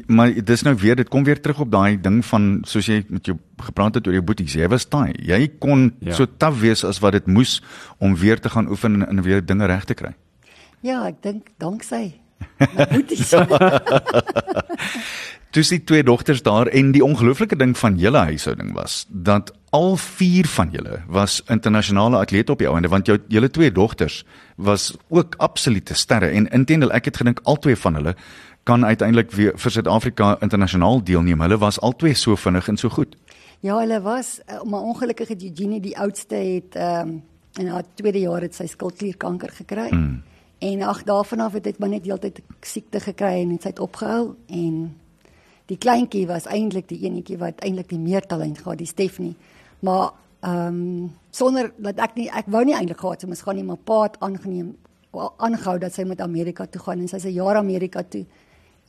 [0.08, 3.26] Maar dis nou weer dit kom weer terug op daai ding van soos jy met
[3.26, 4.54] jou gepraat het oor jou boeties.
[4.54, 5.12] Jy was taai.
[5.20, 6.10] Jy kon Ja.
[6.10, 6.14] ja.
[6.14, 7.62] so taaf wees as wat dit moes
[7.98, 10.14] om weer te gaan oefen en, en weer dinge reg te kry.
[10.84, 12.20] Ja, ek dink danksy
[12.76, 13.32] my boeties.
[15.54, 19.96] Dis die twee dogters daar en die ongelooflike ding van julle huishouding was dat al
[20.02, 24.24] vier van julle was internasionale atlete op die ouende want jou julle twee dogters
[24.56, 28.16] was ook absolute sterre en intendeel ek het gedink al twee van hulle
[28.64, 31.42] kan uiteindelik weer vir Suid-Afrika internasionaal deelneem.
[31.44, 33.18] Hulle was al twee so vinnig en so goed.
[33.60, 37.22] Ja, hulle was uh, maar ongelukkig het Eugenie die oudste het ehm um,
[37.54, 39.92] in haar tweede jaar het sy skildklierkanker gekry.
[39.92, 40.24] Mm.
[40.64, 43.82] En ag daarvan af het dit maar net heeltyd siekte gekry en het sy het
[43.84, 44.78] opgehou en
[45.72, 49.36] die kleintjie was eintlik die enetjie wat eintlik die meer talent gehad, die Stephanie.
[49.80, 50.12] Maar
[50.44, 53.64] ehm um, sonder dat ek nie ek wou nie eintlik gehad sy moes gaan nie,
[53.68, 54.74] maar pa het aangeneem
[55.14, 58.26] aangehou dat sy met Amerika toe gaan en sy 'n jaar Amerika toe.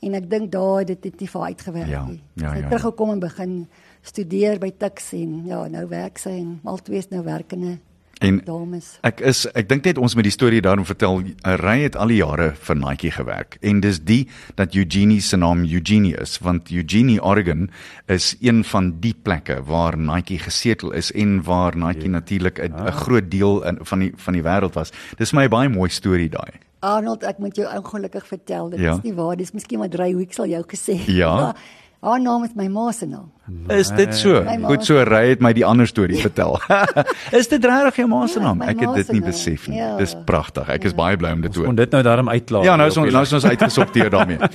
[0.01, 2.21] En ek dink het dit net nie vir haar uitgewerk Ja, nie.
[2.33, 2.69] ja, sy ja, het ja.
[2.69, 3.67] teruggekom en begin
[4.01, 7.79] studeer by Tuks en ja, nou werk sy en al twee is nou werkende
[8.23, 8.85] En dames.
[9.03, 11.21] Ek is ek dink net ons moet die storie daarom vertel.
[11.59, 14.21] Ry het al die jare vir Nike gewerk en dis die
[14.55, 17.69] dat Eugenie se naam Eugenie is want Eugenie Oregon
[18.07, 22.15] is een van die plekke waar Nike gesetel is en waar Nike ja.
[22.19, 22.95] natuurlik 'n ah.
[22.95, 24.91] groot deel in, van die van die wêreld was.
[25.17, 26.59] Dis my baie mooi storie daai.
[26.79, 28.93] Arnold, ek moet jou ongelukkig vertel, dit Ja.
[28.95, 30.99] is nie waar, dis miskien wat Ray Week sal jou gesê.
[31.07, 31.35] Ja.
[31.35, 31.55] Maar
[32.05, 33.31] haar naam is my ma se naam.
[33.73, 34.39] Is dit so?
[34.65, 36.57] Goed so ry het my die ander storie vertel.
[37.39, 38.61] is dit regtig jou ma se Ja, naam?
[38.63, 39.77] my Ek het dit nie besef nie.
[39.81, 39.95] Ja.
[39.99, 40.69] Dis pragtig.
[40.69, 41.69] Ek is baie bly om dit te hoor.
[41.73, 42.63] Kon dit nou daarom uitklaar.
[42.67, 44.39] Ja, nou is op ons nou is ons uitgesorteer daarmee.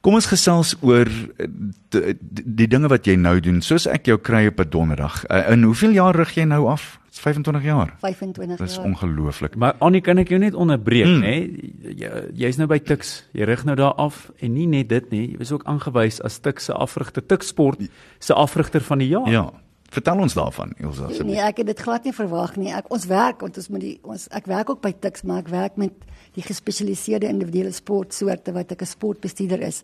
[0.00, 1.06] Kom ons gesels oor
[1.38, 1.46] eh,
[1.90, 3.60] die, die dinge wat jy nou doen.
[3.62, 5.24] Soos ek jou kry op 'n donderdag.
[5.30, 6.98] Uh, in hoeveel jaar rig jy nou af?
[7.08, 7.96] Dit's 25 jaar.
[8.00, 8.84] 25 Dis jaar.
[8.86, 9.56] ongelooflik.
[9.56, 11.14] Maar Annie, kan ek jou net onderbreek, Mm.
[11.16, 11.22] mm.
[11.22, 11.96] nê?
[11.98, 13.24] Jy- Jy's nou by Tuks.
[13.32, 16.38] Jy rig nou daar af en nie net dit nie, jy is ook aangewys as
[16.38, 17.80] Tuks se afrigter, Tuks Sport
[18.20, 19.28] se afrigter van die jaar.
[19.28, 19.50] Ja.
[19.90, 21.38] Vertel ons daarvan, Elsa Nee, asseblief.
[21.48, 22.72] ek het dit glad nie verwag nie.
[22.72, 25.48] Ek ons werk want ons moet die ons ek werk ook by Tuks, maar ek
[25.48, 25.92] werk met
[26.36, 29.82] die gespesialiseerde individuele sportsoorte wat ek 'n sportbestuurder is.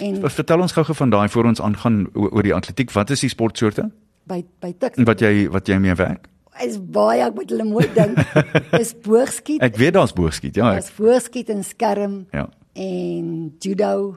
[0.00, 2.90] En Vertel ons gou-gou van daai voor ons aangaan o- oor die atletiek.
[2.92, 3.90] Wat is die sportsoorte
[4.26, 6.28] by by Tuks wat jy wat jy mee werk?
[6.62, 8.18] is baie ek moet hulle mooi dink.
[8.80, 10.54] is boogskiet, Ek weet daar's boogskiet.
[10.54, 12.48] Ja, ek, boogskiet en skerm ja.
[12.74, 14.16] en judo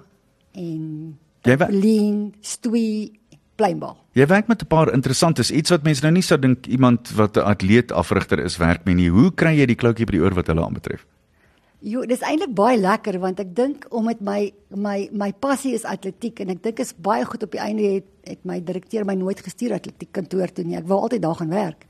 [0.53, 3.11] en Jy trampolien, stoei,
[3.55, 3.97] pleinbal.
[4.15, 7.37] Jy werk met 'n paar interessantes iets wat mense nou nie sou dink iemand wat
[7.37, 9.09] 'n atleet afrigter is werk mee nie.
[9.09, 11.05] Hoe kry jy die kloutjie by die oor wat hulle aanbetref?
[11.79, 15.83] Jo, dis eintlik baie lekker want ek dink om met my my my passie is
[15.85, 19.13] atletiek en ek dink is baie goed op die einde het, het my direkteur my
[19.13, 20.77] nooit gestuur atletiek kantoor toe nie.
[20.77, 21.85] Ek wou altyd daar gaan werk.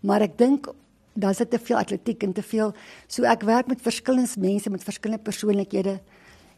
[0.00, 0.66] Maar ek dink
[1.14, 2.74] daar sit te veel atletiek en te veel
[3.06, 6.00] so ek werk met verskillende mense met verskillende persoonlikhede.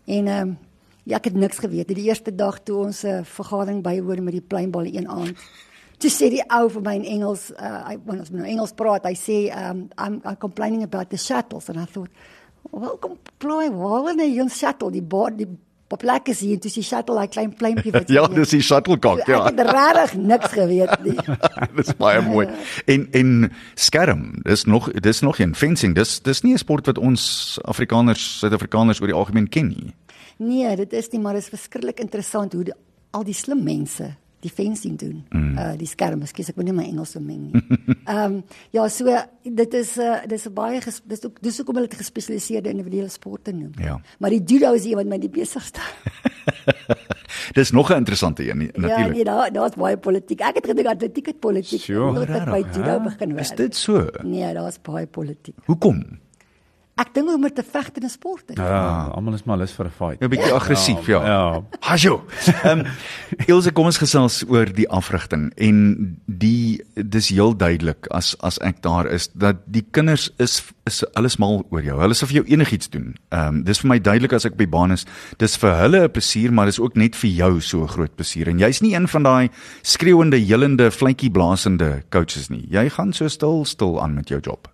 [0.07, 0.59] En ehm um,
[1.15, 1.89] ek het niks geweet.
[1.89, 1.97] nie.
[1.97, 5.37] Die eerste dag toe ons 'n uh, vergadering bywoon met die pleinbal een aand.
[5.99, 9.05] Toe sê die ou vir my in Engels, uh, hy wanneer ons nou Engels praat,
[9.05, 12.11] hy sê um I'm, I'm complaining about the shuttles and I thought
[12.71, 15.49] Wel kom plooi, waar jy ons shuttle die bord die
[15.91, 18.53] op plek is hier en toe is die shuttle hy klein pleintjie wat Ja, dis
[18.55, 19.41] die shuttlecock, Ek ja.
[19.49, 21.17] het regtig niks geweet nie.
[21.81, 22.47] dis baie mooi.
[22.87, 23.33] En en
[23.75, 25.97] skerm, dis nog dis nog een fencing.
[25.99, 29.91] Dis dis nie 'n sport wat ons Afrikaners, Suid-Afrikaners oor die algemeen ken nie.
[30.41, 32.77] Nee, dit is nie, maar dit is verskriklik interessant hoe die,
[33.17, 35.21] al die slim mense die fencing doen.
[35.31, 35.59] Mm.
[35.59, 37.61] Uh die skerm, ekskuus, ek moet nie my Engels so meng nie.
[38.11, 38.37] Ehm um,
[38.73, 41.89] ja, so dit is 'n uh, dis 'n baie ges, dis ook dis hoekom hulle
[41.89, 43.73] dit gespesialiseerde individuele sporte noem.
[43.77, 44.01] Ja.
[44.19, 45.81] Maar die judo is die wat my die besigste.
[47.53, 49.15] Dis nog 'n interessante een ja, natuurlik.
[49.15, 50.41] nee, daar daar's baie politiek.
[50.41, 51.81] Ek het gedink atletiek het politiek.
[51.81, 53.41] Sjoe, tot ek by judo begin werk.
[53.41, 54.09] Is dit so?
[54.23, 55.57] Nee, daar's baie politiek.
[55.65, 56.21] Hoekom?
[57.01, 58.51] Ek dink om te veg in 'n sport.
[58.51, 58.57] is.
[58.57, 60.21] Ja, almal is maar lus vir 'n fight.
[60.21, 61.21] 'n bietjie aggressief, ja.
[61.25, 61.63] Ja.
[61.81, 62.25] Hajo.
[62.65, 62.85] Ehm
[63.47, 68.83] Ilse, kom ons gesels oor die afrigting en die dis heel duidelik as as ek
[68.83, 71.99] daar is dat die kinders is is alles mal oor jou.
[72.01, 73.15] Hulle sal vir jou enigiets doen.
[73.31, 75.07] Ehm dis vir my duidelik as ek by baan is.
[75.39, 78.49] Dis vir hulle 'n plesier, maar dis ook net vir jou so 'n groot plesier.
[78.49, 79.49] En jy's nie een van daai
[79.83, 82.67] skreeuende, jillende, fluitjie blaasende coaches nie.
[82.69, 84.69] Jy gaan so stil stil aan met jou job.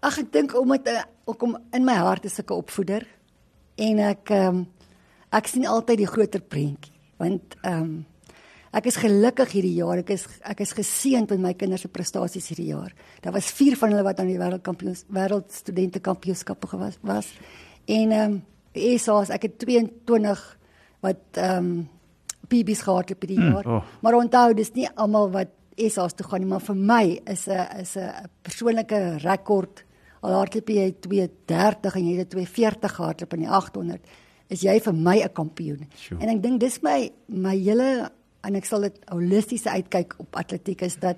[0.00, 3.06] Ag ek dink om dit uh, ook om in my hart is ek 'n opvoeder
[3.76, 4.66] en ek ehm um,
[5.30, 8.06] ek sien altyd die groter prentjie want ehm um,
[8.72, 12.48] ek is gelukkig hierdie jaar ek is ek is geseënd met my kinders se prestasies
[12.48, 12.94] hierdie jaar.
[13.22, 17.34] Daar was 4 van hulle wat aan die wêreldkampioens wêreldstudente kampioenskappe gewas was.
[17.86, 20.58] En ehm um, ESA's ek het 22
[21.00, 21.88] wat ehm um,
[22.48, 23.66] PB's gehad het hierdie jaar.
[23.66, 23.84] oh.
[24.00, 27.80] Maar onthou dis nie almal wat ESA's toe gaan nie, maar vir my is 'n
[27.80, 29.84] is 'n persoonlike rekord
[30.20, 34.16] al hardloop jy 230 en jy het 240 gehardloop in die 800
[34.48, 35.88] is jy vir my 'n kampioen.
[35.94, 36.20] Sure.
[36.22, 38.10] En ek dink dis my my hele
[38.42, 41.16] en ek sal dit holistiese uitkyk op atletiek is dat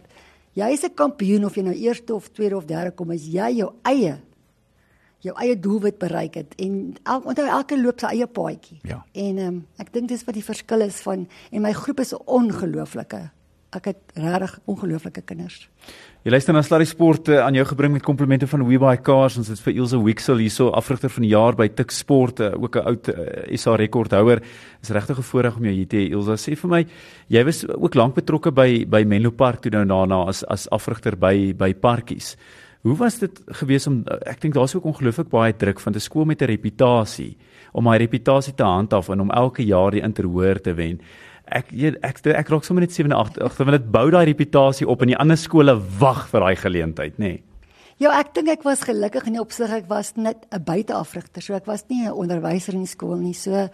[0.55, 3.57] jy is 'n kampioen of jy nou eerste of tweede of derde kom, is jy
[3.57, 4.21] jou eie
[5.21, 8.79] jou eie doelwit bereik het en el, onthou elke loop sy eie paadjie.
[8.83, 9.05] Ja.
[9.13, 12.15] En ehm um, ek dink dis wat die verskil is van en my groep is
[12.15, 13.31] ongelooflike.
[13.71, 15.69] Ek het regtig ongelooflike kinders.
[16.21, 19.39] Jy luister na Sluddy Sport uh, aan jou gebring met komplimente van WeBuy Cars.
[19.41, 22.77] Ons het vir Ilse Wixel hierso afrigter van die jaar by Tik Sport, uh, ook
[22.77, 24.43] 'n oud uh, SA rekordhouer.
[24.83, 26.11] Is regtig 'n voorreg om jou hier te hê.
[26.13, 26.87] Ilse, sê vir my,
[27.29, 31.17] jy was ook lank betrokke by by Menlo Park toe nou daarna as as afrigter
[31.17, 32.37] by by parkies.
[32.83, 36.27] Hoe was dit gewees om ek dink daar's ook ongelooflik baie druk van 'n skool
[36.27, 37.39] met 'n reputasie
[37.73, 41.01] om my reputasie te handhaaf en om elke jaar die interhoor te wen.
[41.51, 44.89] Ek ek ek, ek raak sommer net 7 8 8 want dit bou daai reputasie
[44.89, 47.33] op en die ander skole wag vir daai geleentheid, nê.
[47.37, 47.43] Nee.
[48.01, 51.55] Ja, ek dink ek was gelukkig in die opsig ek was net 'n buiteafrigter, so
[51.55, 53.35] ek was nie 'n onderwyser in die skool nie.
[53.35, 53.69] So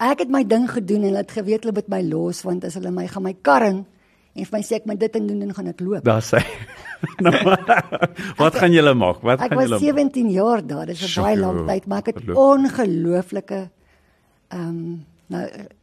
[0.00, 2.74] ek het my ding gedoen en hulle het geweet hulle moet my los want as
[2.74, 3.84] hulle my gaan my karring
[4.34, 6.04] en vir my sê ek moet dit en doen en gaan ek loop.
[6.04, 6.40] Daar sê.
[7.24, 7.32] nou,
[8.40, 9.20] wat gaan julle maak?
[9.22, 10.86] Wat ek gaan was julle 17 jaar daar.
[10.86, 12.36] Dis 'n baie lang tyd, maar ek het geloof.
[12.36, 13.70] ongelooflike
[14.48, 15.42] ehm um, nou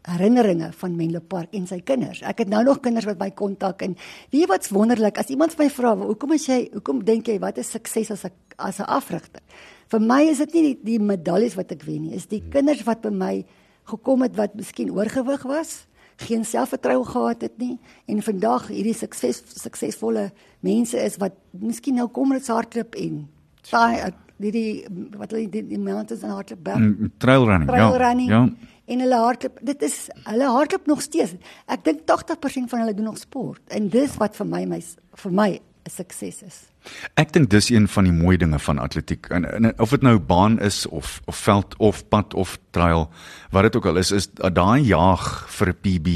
[0.09, 2.21] herinneringe van Menlo Park en sy kinders.
[2.25, 3.95] Ek het nou nog kinders wat my kontak en
[4.31, 5.19] weet jy wat's wonderlik?
[5.21, 8.25] As iemand vir my vra, "Hoekom is jy hoekom dink jy wat is sukses as
[8.25, 9.41] 'n as 'n afrigter?"
[9.89, 12.83] Vir my is dit nie die, die medaljes wat ek wen nie, is die kinders
[12.85, 13.45] wat by my
[13.85, 15.87] gekom het wat miskien oorgewig was,
[16.19, 22.07] geen selfvertroue gehad het nie en vandag hierdie sukses suksesvolle mense is wat miskien nou
[22.07, 23.27] kom met hardloop en
[23.71, 24.85] daai hierdie
[25.17, 27.69] wat hulle die, die mountains en hardloop berg Mm, Trail running.
[27.69, 27.97] trail ja.
[28.07, 28.41] running Ja.
[28.89, 33.11] En hulle hardloop dit is hulle hardloop nog steeds ek dink 80% van hulle doen
[33.11, 34.81] nog sport en dis wat vir my my
[35.23, 36.69] vir my 'n sukses is
[37.19, 39.27] Ek dink dis een van die mooi dinge van atletiek.
[39.35, 43.09] En, en of dit nou baan is of of veld of pad of trail,
[43.51, 46.07] wat dit ook al is, is daai jaag vir 'n PB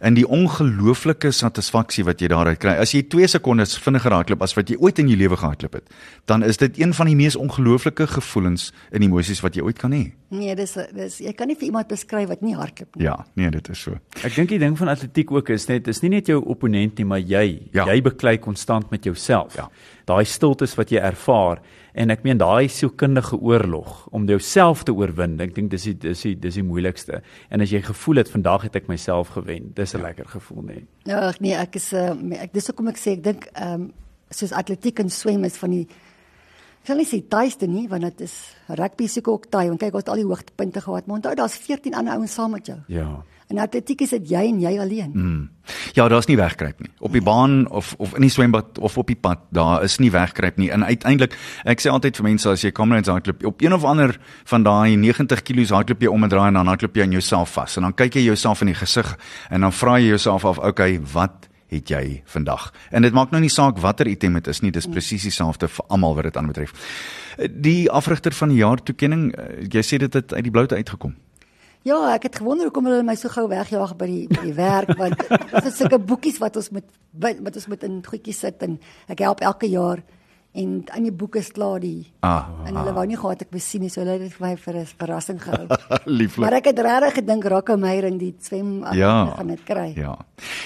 [0.00, 2.76] en die ongelooflike satisfaksie wat jy daaruit kry.
[2.78, 5.90] As jy 2 sekondes vinniger hardloop as wat jy ooit in jou lewe gehardloop het,
[6.26, 9.92] dan is dit een van die mees ongelooflike gevoelens en emosies wat jy ooit kan
[9.92, 10.12] hê.
[10.30, 13.50] nee dis dis jy kan nie vir iemand beskryf wat nie hardloop nie Ja, nee,
[13.50, 13.96] dit is so.
[14.22, 17.06] Ek dink die ding van atletiek ook is net is nie net jou opponent nie,
[17.08, 17.62] maar jy.
[17.72, 17.86] Ja.
[17.88, 19.56] Jy beklei konstant met jouself.
[19.56, 19.68] Ja.
[20.04, 21.62] Daai stiltes wat jy ervaar
[21.92, 25.38] en ek meen daai sielkundige oorlog om jouself te oorwin.
[25.40, 27.22] Ek dink dis die dis die dis die moeilikste.
[27.50, 30.02] En as jy gevoel het vandag het ek myself gewen, dis 'n ja.
[30.08, 30.82] lekker gevoel nê.
[31.04, 33.92] Ja, ag nee, ek is uh, ek dis hoekom ek sê ek dink ehm um,
[34.30, 35.86] soos atletiek en swem is van die
[36.88, 38.34] ek sal nie sê tuiste nie, want dit is
[38.78, 39.66] rugby seker ook taai.
[39.68, 42.54] Want kyk, ons het al die hoogtepunte gehad, maar onthou daar's 14 ander ouens saam
[42.56, 42.78] met jou.
[42.88, 43.10] Ja.
[43.52, 45.10] En atletiek is dit jy en jy alleen.
[45.12, 45.42] Mm.
[45.96, 46.88] Ja, daar's nie wegkruip nie.
[47.04, 50.08] Op die baan of of in die swembad of op die pad, daar is nie
[50.12, 50.70] wegkruip nie.
[50.72, 51.36] En uiteindelik,
[51.68, 54.16] ek sê altyd vir mense as jy Comrades hardloop, op een of ander
[54.48, 57.52] van daai 90 kg hardloop jy om en draai en dan hardloop jy aan jouself
[57.60, 57.76] vas.
[57.76, 59.12] En dan kyk jy jouself in die gesig
[59.50, 62.72] en dan vra jy jouself af, okay, wat het jy vandag?
[62.90, 65.84] En dit maak nou nie saak watter item dit is nie, dis presies dieselfde vir
[65.88, 66.72] almal wat dit aanbetref.
[67.50, 71.14] Die afrigter van die jaar toekenning, eh, jy sê dit het uit die bloute uitgekom.
[71.84, 74.96] Ja, ek het gewonder hoekom hulle my so gou wegjaag by die by die werk
[74.98, 75.16] want
[75.54, 78.78] dit is sulke boekies wat ons met by- wat ons met in goedjies sit en
[79.08, 80.02] ek help elke jaar
[80.58, 83.64] en aan die boeke is klaar die Ah, en hulle wou nie gehad ek moes
[83.70, 85.66] sien nie so hulle het dit vir my vir 'n verrassing gehou.
[86.18, 86.38] Lieflik.
[86.44, 89.26] maar ek het regtig gedink Rakka Meyer in die swem Ja.
[89.36, 89.92] gaan dit kry.
[89.96, 90.18] Ja.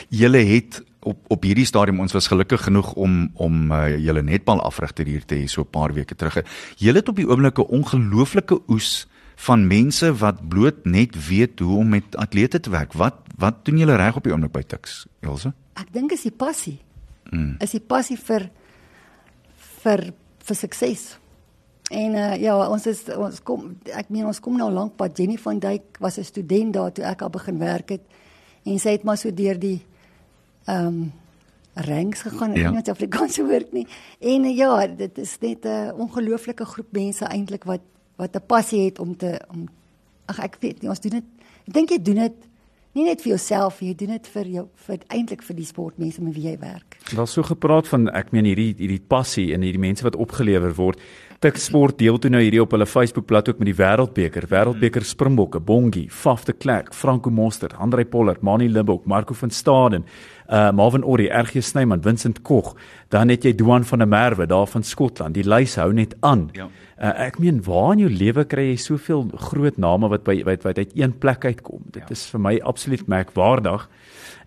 [0.08, 4.62] Julle het op op hierdie stadium ons was gelukkig genoeg om om uh, julle netbal
[4.62, 6.42] afrigter hier te hê so 'n paar weke terug.
[6.76, 11.78] Julle het op die oomblik 'n ongelooflike oes van mense wat bloot net weet hoe
[11.78, 12.92] om met atlete te werk.
[12.92, 15.52] Wat wat doen julle reg op die oomblik by Tuks, Elsje?
[15.74, 16.78] Ek dink is die passie.
[17.30, 17.56] Mm.
[17.58, 18.50] Is die passie vir
[19.82, 21.18] vir vir sukses.
[21.90, 25.18] En uh, ja, ons is ons kom ek meen ons kom nou lank pad.
[25.18, 28.02] Jenny van Duyk was 'n student daar toe ek al begin werk het
[28.64, 29.82] en sy het maar so deur die
[30.66, 31.12] ehm um,
[31.74, 32.60] ranks gegaan, Ja.
[32.62, 32.70] ja.
[32.70, 33.86] nie Afrikaanse woord nie.
[34.20, 37.80] En ja, dit is net 'n ongelooflike groep mense eintlik wat
[38.16, 39.68] wat 'n passie het om te om
[40.26, 41.24] ag ek weet nie, ons doen dit
[41.66, 42.32] ek dink jy doen dit
[42.94, 46.34] nie net vir jouself, jy doen dit vir jou vir eintlik vir die sportmense met
[46.34, 46.98] wie jy werk.
[47.16, 51.00] Daar's so gepraat van ek meen hierdie hierdie passie en hierdie mense wat opgelewer word.
[51.40, 55.60] Tik Sport deel toe nou hierdie op hulle Facebookblad ook met die Wêreldbeker, Wêreldbeker Springbokke,
[55.60, 60.04] Bongie, Faf de Klerk, Franco Monster, Andrei Pollard, Mani Limbok, Marco van Staden.
[60.52, 62.74] Uh Marvin Orri, RG Snyman, Vincent Kog,
[63.08, 65.34] dan het jy Duan van der Merwe daar van Skotland.
[65.34, 66.50] Die lys hou net aan.
[66.52, 66.68] Ja.
[67.02, 70.62] Uh, ek meen waar in jou lewe kry jy soveel groot name wat by wat,
[70.68, 71.80] wat uit een plek uitkom?
[71.90, 72.14] Dit ja.
[72.14, 73.88] is vir my absoluut merkwaardig.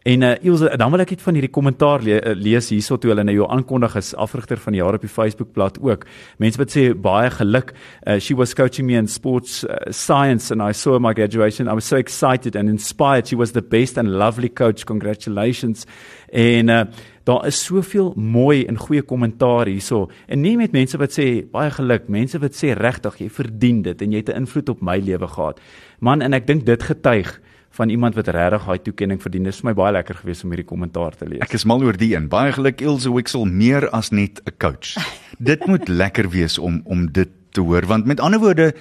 [0.05, 3.09] En uh Ilse, dan wil ek net van hierdie kommentaar le uh, lees hierso toe
[3.09, 6.03] hulle nou jou aankondig as afrigter van die jaar op die Facebookblad ook.
[6.37, 7.71] Mense wat sê baie geluk.
[8.05, 11.65] Uh, she was coaching me in sports uh, science and I saw my graduation.
[11.65, 13.25] I was so excited and inspired.
[13.25, 14.85] She was the best and lovely coach.
[14.85, 15.87] Congratulations.
[16.29, 16.85] En uh
[17.25, 20.11] daar is soveel mooi en goeie kommentaar hierso.
[20.29, 24.01] En nie met mense wat sê baie geluk, mense wat sê regtig jy verdien dit
[24.05, 25.59] en jy het 'n invloed op my lewe gehad.
[25.99, 27.41] Man, en ek dink dit getuig
[27.75, 29.43] van iemand wat regtig daai toekenning verdien.
[29.43, 31.43] Dit is vir my baie lekker geweest om hierdie kommentaar te lees.
[31.43, 32.29] Ek is mal oor die een.
[32.31, 34.95] Baie geluk Ilse Wixel meer as net 'n coach.
[35.51, 38.73] dit moet lekker wees om om dit te hoor want met ander woorde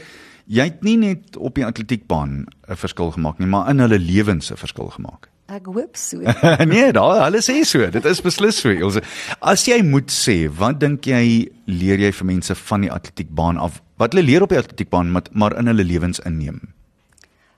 [0.47, 4.51] jy het nie net op die atletiekbaan 'n verskil gemaak nie, maar in hulle lewens
[4.51, 5.30] 'n verskil gemaak.
[5.47, 6.18] Ek hoop so.
[6.72, 7.90] nee, daai hulle sê so.
[7.90, 8.70] Dit is beslis so.
[8.70, 9.03] Ilse.
[9.40, 13.82] As jy moet sê, wat dink jy leer jy vir mense van die atletiekbaan af?
[13.97, 16.61] Wat hulle leer op die atletiekbaan, maar, maar in hulle lewens inneem?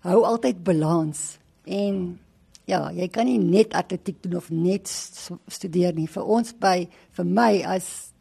[0.06, 2.18] Hou altyd balans en
[2.66, 6.08] ja, jy kan nie net atletiek doen of net studeer nie.
[6.10, 6.88] Vir ons by
[7.18, 8.12] vir my as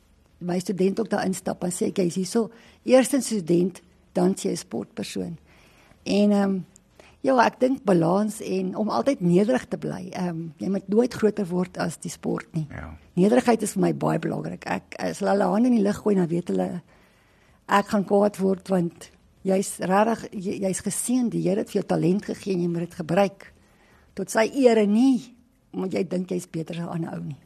[0.46, 2.50] my student ook daar instap en sê ek jy's hierso
[2.86, 3.82] eerstens student,
[4.14, 5.38] dan jy 'n sportpersoon.
[6.04, 6.66] En ehm um,
[7.26, 10.12] Ja, ek dink balans en om altyd nederig te bly.
[10.14, 12.68] Ehm um, jy moet nooit groter word as die sport nie.
[12.70, 12.92] Ja.
[13.18, 14.68] Nederigheid is vir my baie belangrik.
[14.70, 16.68] Ek as hulle hulle hande in die lug gooi, dan weet hulle
[17.66, 19.10] ek gaan kwaad word want
[19.46, 20.28] jy's regtig
[20.66, 21.30] jy's geseën.
[21.30, 23.52] Die Here het vir jou talent gegee en jy moet dit gebruik
[24.16, 25.32] tot sy eere nie
[25.76, 27.42] omdat jy dink jy's beter as 'n ander ou nie.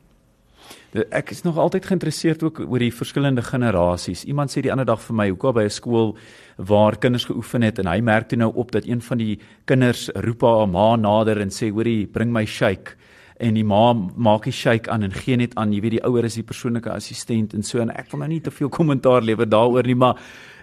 [1.12, 4.24] Ek is nog altyd geïnteresseerd ook oor die verskillende generasies.
[4.26, 6.18] Iemand sê die ander dag vir my, hoekom by 'n skool
[6.58, 10.10] waar kinders geoefen het en hy merk toe nou op dat een van die kinders
[10.14, 12.96] roep haar ma nader en sê hoorie, bring my shake
[13.40, 16.26] en die ma maak die shake aan en gee net aan, jy weet die ouer
[16.26, 19.50] is die persoonlike assistent en so en ek wil nou nie te veel kommentaar lewer
[19.50, 20.20] daaroor nie, maar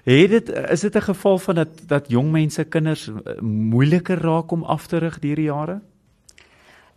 [0.07, 4.51] het dit is dit 'n geval van dat dat jong mense kinders eh, moeiliker raak
[4.51, 5.81] om af te rig deur die jare?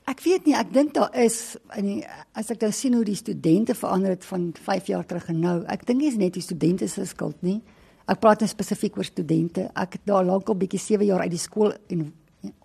[0.10, 3.16] Ek weet nie, ek dink daar is in die, as ek nou sien hoe die
[3.16, 5.64] studente verander het van 5 jaar terug en nou.
[5.70, 7.62] Ek dink nie is net die studente se skuld nie.
[8.10, 9.68] Ek praat nou spesifiek oor studente.
[9.76, 12.14] Ek het daar lankal bietjie 7 jaar uit die skool en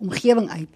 [0.01, 0.69] omgewing uit.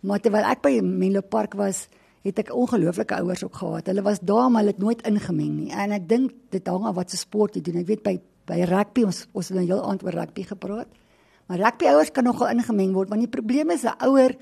[0.00, 1.88] Maar terwyl ek by Menlo Park was,
[2.26, 3.86] het ek ongelooflike ouers ook gehad.
[3.86, 5.70] Hulle was daar maar hulle het nooit ingemeng nie.
[5.70, 7.78] En ek dink dit hang af wat se sport jy doen.
[7.84, 8.18] Ek weet by
[8.48, 10.88] by rugby ons ons het nou heel aand oor rugby gepraat.
[11.48, 14.36] Maar rugby ouers kan nogal ingemeng word, want die probleem is 'n ouer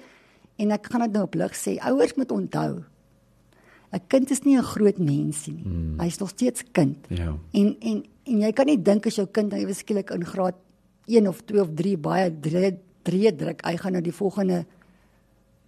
[0.58, 2.84] en ek gaan dit nou op lig sê, ouers moet onthou
[3.92, 5.62] 'n kind is nie 'n groot mens nie.
[5.62, 6.00] Hmm.
[6.00, 6.96] Hy's nog steeds kind.
[7.08, 7.36] Ja.
[7.52, 10.54] En en en jy kan nie dink as jou kind nou eweskielik in graad
[11.06, 14.66] 1 of 2 of 3 baie drie, drie druk, hy gaan nou die volgende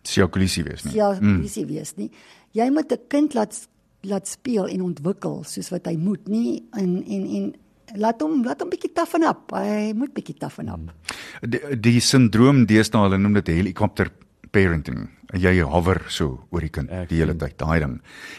[0.03, 0.95] Siakolisie wees nie.
[0.95, 1.73] Ja, polisie mm.
[1.73, 2.11] wees nie.
[2.53, 3.69] Jy moet 'n kind laat
[4.03, 7.55] laat speel en ontwikkel soos wat hy moet, nie en en en
[7.97, 9.53] laat hom laat hom bietjie toughen up.
[9.53, 11.13] Hy moet bietjie toughen up.
[11.43, 14.11] Die, die sindroom deesdae hulle noem dit helikopter
[14.53, 15.09] parenting.
[15.37, 17.99] Jy hover so oor die kind Ek die hele tyd, daai ding.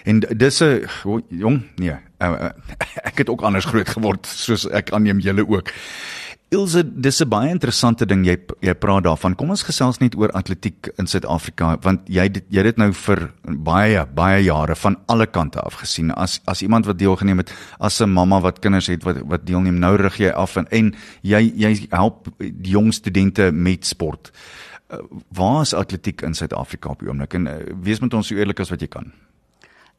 [0.10, 0.88] En dis 'n
[1.30, 2.50] jong, nee, uh,
[3.10, 5.70] ek het ook anders groot geword soos ek aanneem julle ook.
[6.50, 9.36] Ilse, dis 'n baie interessante ding jy jy praat daarvan.
[9.36, 13.32] Kom ons gesels net oor atletiek in Suid-Afrika want jy dit- jy dit nou vir
[13.44, 16.12] baie baie jare van alle kante af gesien.
[16.12, 19.80] As as iemand wat deelgeneem het, as 'n mamma wat kinders het wat wat deelneem,
[19.80, 24.32] nou rig jy af en en jy jy help die jong studente met sport.
[24.92, 24.98] Uh,
[25.32, 27.34] waar is atletiek in Suid-Afrika op die oomblik?
[27.34, 29.12] En uh, wees met ons so eerlik as wat jy kan.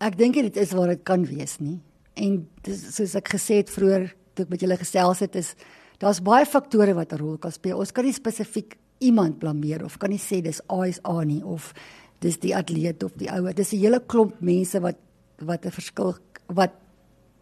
[0.01, 1.79] Ek dink dit is waar dit kan wees nie.
[2.17, 5.55] En dis soos ek gesê het vroeër toe ek met julle gesels het is
[6.01, 7.79] daar's baie faktore wat 'n rol kan speel.
[7.79, 11.73] Ons kan nie spesifiek iemand blameer of kan nie sê dis ASA nie of
[12.21, 13.55] dis die atleet of die ouer.
[13.55, 14.97] Dis 'n hele klomp mense wat
[15.39, 16.17] wat 'n verskil
[16.49, 16.73] wat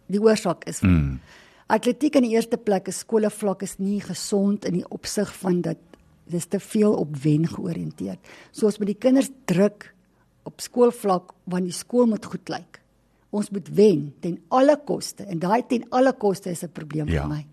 [0.07, 0.81] die oorsaak is.
[0.81, 1.19] Mm.
[1.67, 5.61] Atletiek in die eerste plek is skole vlak is nie gesond in die opsig van
[5.61, 5.77] dat
[6.25, 8.19] dis te veel op wen georiënteerd.
[8.51, 9.93] So ons moet die kinders druk
[10.43, 12.79] op skoolvlak want die skool moet goed lyk.
[13.31, 17.21] Ons moet wen ten alle koste en daai ten alle koste is 'n probleem Ja.
[17.21, 17.45] vir my.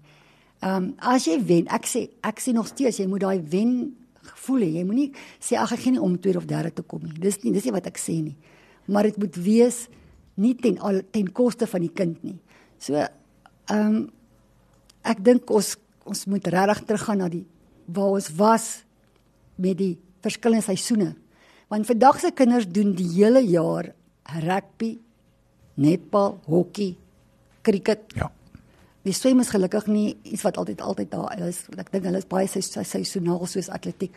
[0.65, 3.75] Ehm um, as jy wen, ek sê ek sê nog steeds jy moet daai wen
[4.33, 4.71] gevoel hê.
[4.79, 7.13] Jy moenie sê ag ek gee nie om tweede of derde te kom nie.
[7.21, 8.37] Dis nie dis nie wat ek sê nie.
[8.89, 9.87] Maar dit moet wees
[10.41, 12.39] nie ten al ten koste van die kind nie.
[12.79, 13.11] So ehm
[13.75, 13.99] um,
[15.07, 15.77] ek dink ons
[16.07, 17.45] ons moet regtig teruggaan na die
[17.87, 18.67] waar ons was
[19.61, 19.95] met die
[20.25, 21.13] verskillende seisoene.
[21.71, 23.93] Want vandag se kinders doen die hele jaar
[24.43, 24.97] rugby,
[25.75, 26.97] netbal, hokkie,
[27.67, 28.15] cricket.
[28.15, 28.31] Ja.
[29.07, 31.63] Die swem is gelukkig nie iets wat altyd altyd daar is.
[31.79, 34.15] Ek dink hulle is baie seis- seisoenaal soos atletiek.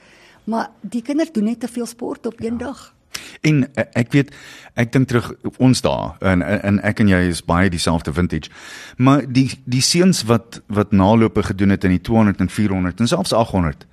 [0.49, 2.65] Maar die kinders doen net te veel sport op een ja.
[2.65, 2.93] dag.
[3.41, 4.31] En uh, ek weet
[4.79, 8.49] ek dink terug ons daar en en ek en jy is baie dieselfde vintage.
[8.97, 13.11] Maar die die seuns wat wat nalope gedoen het in die 200 en 400 en
[13.11, 13.85] selfs 800.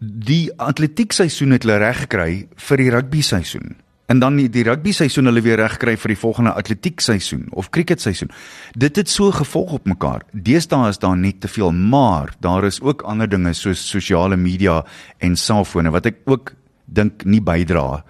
[0.00, 3.81] Die atletiek seisoen het hulle reg gekry vir die rugby seisoen
[4.12, 7.70] en dan die, rugby seisoen hulle weer reg kry vir die volgende atletiek seisoen of
[7.72, 8.32] cricket seisoen.
[8.76, 10.26] Dit het so gevolg op mekaar.
[10.32, 14.82] Deesdae is daar net te veel, maar daar is ook ander dinge soos sosiale media
[15.24, 16.52] en selfone wat ek ook
[16.84, 18.02] dink nie bydra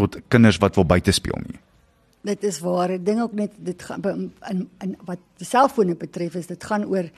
[0.00, 1.58] tot kinders wat wil buite speel nie.
[2.24, 2.92] Dit is waar.
[2.96, 6.86] Ek dink ook net dit gaan in in wat die selfone betref is dit gaan
[6.88, 7.08] oor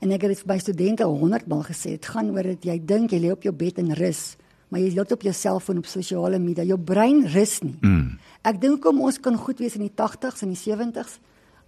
[0.00, 2.78] en ek het dit vir my studente 100 maal gesê, dit gaan oor dat jy
[2.86, 4.36] dink jy lê op jou bed en rus,
[4.70, 6.64] maar jy lê op jou selfoon op sosiale media.
[6.64, 7.76] Jou brein rus nie.
[7.82, 8.18] Mm.
[8.46, 11.18] Ek dink kom ons kan goed wees in die 80s en die 70s.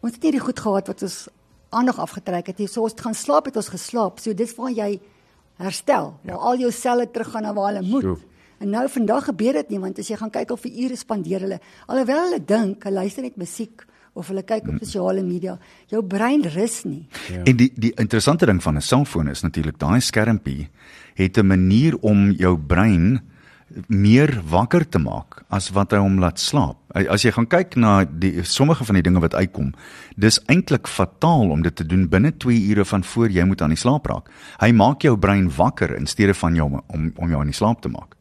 [0.03, 1.29] Ons het nie die goed gehad wat ons
[1.71, 2.69] aandag afgetrek het nie.
[2.71, 4.23] So ons gaan slaap het ons geslaap.
[4.23, 5.01] So dis waar jy
[5.63, 6.15] herstel.
[6.23, 6.35] Ja.
[6.35, 8.07] Waar al jou selle teruggaan na waar hulle moet.
[8.07, 8.19] Sjoe.
[8.63, 11.43] En nou vandag gebeur dit nie want as jy gaan kyk of vir ure spandeer
[11.43, 11.59] hulle
[11.91, 13.83] alhoewel hulle dink hulle luister net musiek
[14.15, 15.55] of hulle kyk op sosiale media,
[15.89, 17.07] jou brein rus nie.
[17.33, 17.41] Ja.
[17.49, 20.69] En die die interessante ding van 'n selfoon is natuurlik daai skermpie
[21.15, 23.21] het 'n manier om jou brein
[23.87, 26.77] meer wakker te maak as wat hy hom laat slaap.
[26.95, 29.73] As jy gaan kyk na die sommige van die dinge wat uitkom,
[30.17, 33.75] dis eintlik fataal om dit te doen binne 2 ure van voor jy moet aan
[33.75, 34.31] die slaap raak.
[34.61, 37.83] Hy maak jou brein wakker in steede van jou om om jou aan die slaap
[37.83, 38.17] te maak.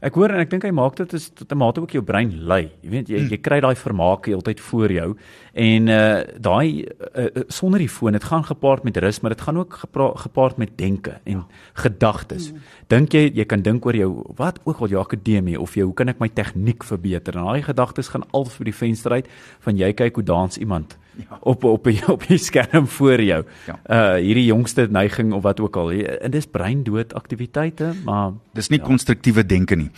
[0.00, 2.32] Ek hoor en ek dink hy maak dit is tot 'n mate ook jou brein
[2.46, 2.70] lui.
[2.82, 5.16] Jy weet jy jy kry daai vermaak heeltyd voor jou
[5.54, 9.58] en uh daai uh, sonder die foon, dit gaan gepaard met rus, maar dit gaan
[9.58, 9.78] ook
[10.16, 11.46] gepaard met denke en ja.
[11.74, 12.52] gedagtes.
[12.52, 12.58] Mm.
[12.88, 15.94] Dink jy jy kan dink oor jou wat ook al jou akademie of jou hoe
[15.94, 17.36] kan ek my tegniek verbeter?
[17.36, 19.28] En daai gedagtes gaan al vir die venster uit
[19.60, 21.38] van jy kyk hoe dans iemand ja.
[21.40, 23.44] op op op die skerm voor jou.
[23.66, 23.78] Ja.
[23.86, 25.90] Uh hierdie jongste neiging of wat ook al.
[25.92, 28.86] En dis breindood aktiwiteite, maar dis nie ja.
[28.86, 29.90] konstruktiewe denke nie.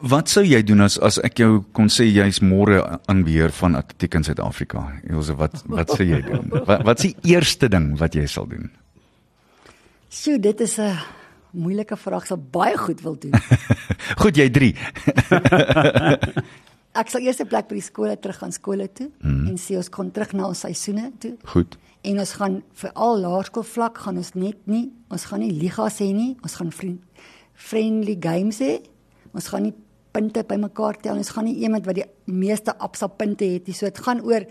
[0.00, 3.76] Wat sou jy doen as as ek jou kon sê jy's môre aan beheer van
[3.76, 4.86] atletiek in Suid-Afrika?
[5.10, 6.50] Elsje, wat wat sou jy doen?
[6.66, 8.70] Wat wat's die eerste ding wat jy sal doen?
[10.10, 10.96] Sjoe, dit is 'n
[11.50, 12.26] moeilike vraag.
[12.26, 13.34] Sal baie goed wil doen.
[14.22, 14.74] goed, jy 3.
[16.94, 19.46] Ek sal eers 'n plek by die skole terug gaan skole toe mm.
[19.48, 21.36] en sê ons kom terug na ons seisoene toe.
[21.44, 21.78] Goed.
[22.02, 25.98] En ons gaan vir al laerskool vlak gaan ons net nie, ons gaan nie ligas
[25.98, 27.02] hê nie, ons gaan vriend,
[27.54, 28.80] friendly games hê.
[29.34, 29.74] Ons gaan nie
[30.16, 33.74] punte bymekaar tel, ons gaan nie iemand wat die meeste absa punte het nie.
[33.76, 34.46] So dit gaan oor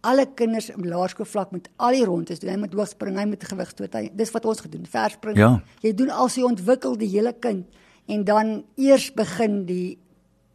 [0.00, 2.54] alle kinders op laerskool vlak met al die rondes doen.
[2.54, 3.96] Hy moet hoogspring, hy moet gewig stoot.
[3.96, 4.86] Hy dis wat ons gedoen.
[4.88, 5.36] Verspring.
[5.36, 5.50] Ja.
[5.84, 7.66] Jy doen al sy ontwikkel die hele kind
[8.10, 9.98] en dan eers begin die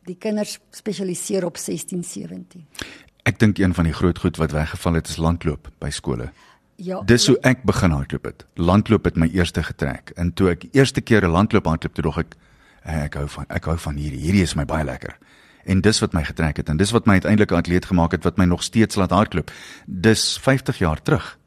[0.05, 2.65] die kinders spesialiseer op 16, 17.
[3.25, 6.29] Ek dink een van die groot goed wat weggeval het is landloop by skole.
[6.75, 6.99] Ja.
[7.07, 8.45] Dis hoe ek begin hardloop het.
[8.59, 10.11] Landloop het my eerste getrek.
[10.19, 12.35] En toe ek eerste keer 'n landloop hardloop toe dog ek
[12.83, 14.19] ek hou van ek hou van hierdie.
[14.19, 15.17] Hierdie is my baie lekker.
[15.65, 18.23] En dis wat my getrek het en dis wat my uiteindelik 'n atleet gemaak het
[18.23, 19.51] wat my nog steeds laat hardloop.
[19.85, 21.37] Dis 50 jaar terug.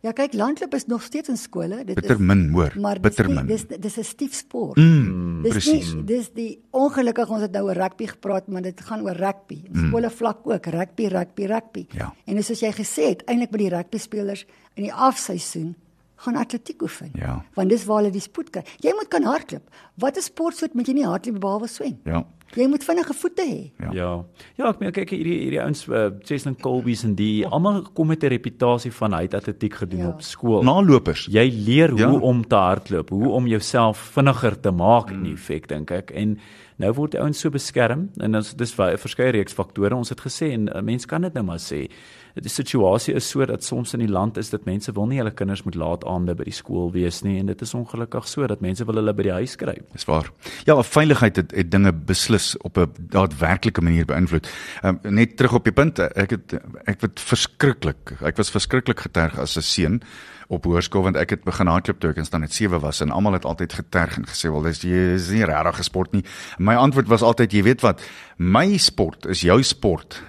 [0.00, 1.82] Ja, kyk, landloop is nog steeds in skole.
[1.84, 2.72] Dit bitter is min, hoor.
[3.04, 3.46] Bitter min.
[3.46, 4.76] Dis dis 'n stief sport.
[4.76, 5.92] Mm, dis precies.
[5.94, 9.62] nie dis die ongelukkig ons het nou oor rugby gepraat, maar dit gaan oor rugby.
[9.70, 9.88] Mm.
[9.88, 11.86] Skole vlak ook rugby, rugby, rugby.
[11.90, 12.14] Ja.
[12.24, 15.76] En soos jy gesê het, eintlik met die rugby spelers in die afseisoen
[16.20, 17.10] gaan atletiek oefen.
[17.12, 17.44] Ja.
[17.54, 18.64] Want dis waar hulle die spoed kry.
[18.84, 19.68] Jy moet kan hardloop.
[19.94, 22.00] Wat 'n sportsoort moet jy nie hardloop behalwe swem?
[22.04, 22.26] Ja.
[22.58, 23.58] Jy moet vinnige voete hê.
[23.78, 23.90] Ja.
[23.94, 24.10] ja.
[24.58, 28.24] Ja, ek meen kyk hierdie hierdie ouens uh, Cheslin Colby's en die almal kom met
[28.24, 30.08] 'n reputasie van hy het atletiek gedoen ja.
[30.08, 30.64] op skool.
[30.66, 31.28] Nalopers.
[31.30, 32.10] Jy leer hoe ja.
[32.10, 36.10] om te hardloop, hoe om jouself vinniger te maak in effek dink ek.
[36.10, 36.38] En
[36.76, 39.94] nou word die ouens so beskerm en dis dis verskeie reeks faktore.
[39.94, 41.86] Ons het gesê en uh, mense kan dit nou maar sê
[42.34, 45.32] die situasie is so dat soms in die land is dit mense wil nie hulle
[45.34, 48.62] kinders moet laat aande by die skool wees nie en dit is ongelukkig so dat
[48.64, 49.76] mense wil hulle by die huis kry.
[49.92, 50.30] Dis waar.
[50.68, 54.48] Ja, veiligheid het, het dinge beslis op 'n daadwerklike manier beïnvloed.
[54.84, 56.54] Um, net terug op die punt, ek het
[56.86, 58.16] ek het verskriklik.
[58.22, 60.02] Ek was verskriklik geterg as 'n seun
[60.50, 63.38] op hoërskool want ek het begin hardloop toe ek in standaard 7 was en almal
[63.38, 66.24] het altyd geterg en gesê wel dis jy is nie regtig gesport nie.
[66.58, 68.02] My antwoord was altyd jy weet wat,
[68.36, 70.22] my sport is jou sport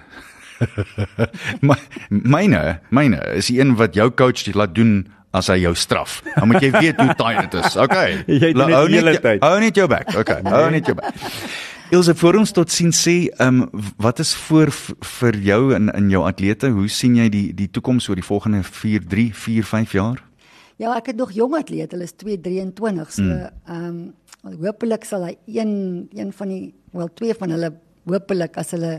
[1.68, 1.76] My,
[2.08, 6.20] myne, myne is die een wat jou coach dit laat doen as hy jou straf.
[6.34, 7.76] Dan moet jy weet hoe taai dit is.
[7.80, 8.20] Okay.
[8.76, 10.16] Hou net hou net jou bek.
[10.22, 10.40] Okay.
[10.54, 11.22] Hou net jou bek.
[11.92, 14.72] Ilse vir ons tot sien sê, ehm um, wat is voor
[15.18, 16.70] vir jou in in jou atlete?
[16.72, 20.22] Hoe sien jy die die toekoms oor die volgende 4, 3, 4, 5 jaar?
[20.80, 21.96] Ja, ek het nog jong atlete.
[21.96, 23.12] Hulle is 223.
[23.12, 23.48] So hmm.
[23.66, 24.12] ehm mm.
[24.42, 25.74] um, hopelik sal hy een
[26.16, 27.70] een van die wel twee van hulle
[28.08, 28.96] hopelik as hulle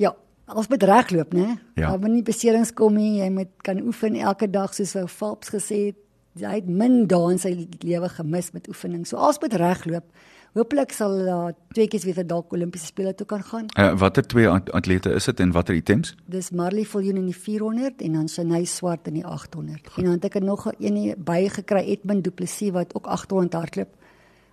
[0.00, 0.10] ja,
[0.54, 1.58] Ons moet regloop, né?
[1.74, 1.88] Ja.
[1.90, 3.20] Daar moet nie beserings kom nie.
[3.20, 5.98] Jy moet kan oefen elke dag soos ou Phelps gesê het.
[6.40, 7.52] Hy het min dae in sy
[7.84, 9.04] lewe gemis met oefening.
[9.08, 10.06] So ons moet regloop.
[10.52, 13.68] hopelik sal daar uh, twee keer weer dalk Olimpiese spele toe kan gaan.
[13.78, 16.14] Uh, watter twee atlete is dit en watter items?
[16.28, 19.88] Dis Marley Viljoen in die 400 en dan Shanay Swart in die 800.
[19.88, 19.96] Goed.
[19.96, 23.88] En dan het ek nog 'n een bygekry Edmund Du Plessis wat ook 800 hardloop.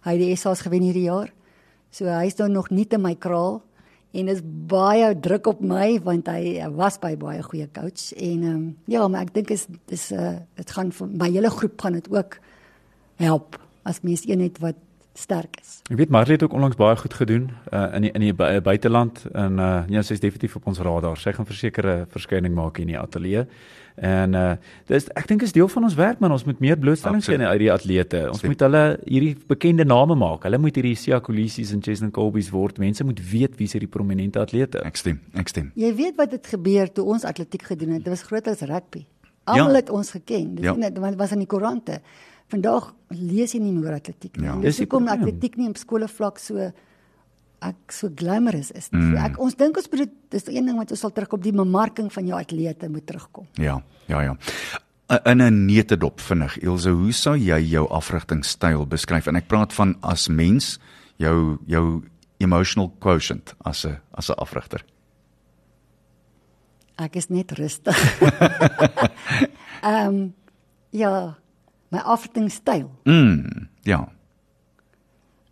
[0.02, 1.34] Hy het die SA's gewen hierdie jaar.
[1.92, 3.64] So hy's nou nog nie te my kraal
[4.12, 8.64] en is baie druk op my want hy was by baie goeie coach en um,
[8.90, 12.10] ja, maar ek dink is dis uh dit gaan vir my hele groep gaan dit
[12.14, 12.40] ook
[13.22, 14.78] help as mens een het wat
[15.20, 15.80] sterk is.
[15.92, 19.26] Ek weet Marley het ook onlangs baie goed gedoen uh, in die, in die buiteland
[19.34, 21.20] en uh, ja, sy is definitief op ons radar.
[21.20, 23.46] Sy gaan versekerde verskyning maak in die ateljee.
[24.02, 24.56] En uh
[24.90, 27.60] dis ek dink is deel van ons werk man, ons moet meer blootstelling gee aan
[27.62, 28.24] die atlete.
[28.30, 28.54] Ons Absoluut.
[28.54, 30.48] moet hulle hierdie bekende name maak.
[30.48, 32.80] Hulle moet hierdie Sia Kolisi's en Jason Colby's word.
[32.82, 34.82] Mense moet weet wie se die prominente atlete.
[34.88, 35.72] Ek stem, ek stem.
[35.80, 38.06] Jy weet wat het gebeur toe ons atletiek gedoen het.
[38.08, 39.06] Dit was groter as rugby.
[39.50, 39.84] Almal ja.
[39.84, 40.56] het ons geken.
[40.56, 41.14] Dit ja.
[41.18, 42.00] was in die koerante.
[42.50, 44.48] Vandag lees jy nie meer atletiek nie.
[44.48, 44.58] Ja.
[44.64, 46.72] Dis hoekom atletiek nie op skole vlak so
[47.66, 48.90] ek so glamorous is.
[48.92, 49.16] Mm.
[49.20, 52.28] Ek ons dink ons moet dis een ding wat ons sal terugkom die bemarking van
[52.30, 53.48] jou atlete moet terugkom.
[53.60, 54.36] Ja, ja, ja.
[55.26, 56.58] In 'n netedop vinnig.
[56.58, 59.28] Ilse, hoe sou jy jou afrigtingstyl beskryf?
[59.28, 60.80] En ek praat van as mens,
[61.18, 62.04] jou jou
[62.38, 64.84] emotional quotient as 'n as 'n afrigter.
[66.96, 67.98] Ek is net rustig.
[69.82, 70.34] Ehm um,
[70.90, 71.38] ja,
[71.90, 72.90] my afrigtingstyl.
[73.04, 74.08] Mm, ja.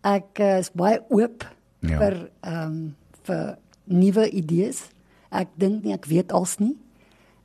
[0.02, 1.44] Ek is baie oop
[1.80, 1.98] ja.
[1.98, 2.94] vir ehm um,
[3.28, 3.58] vir
[3.88, 4.86] nuwe idees.
[5.30, 6.76] Ek dink nie ek weet als nie.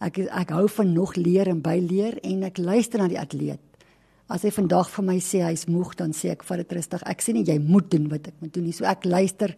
[0.03, 3.59] Ek ek hou van nog leer en byleer en ek luister na die atleet.
[4.31, 7.03] As hy vandag vir my sê hy's moeg, dan sê ek vat dit rustig.
[7.05, 8.75] Ek sê nie jy moet doen wat ek moet doen nie.
[8.75, 9.55] So ek luister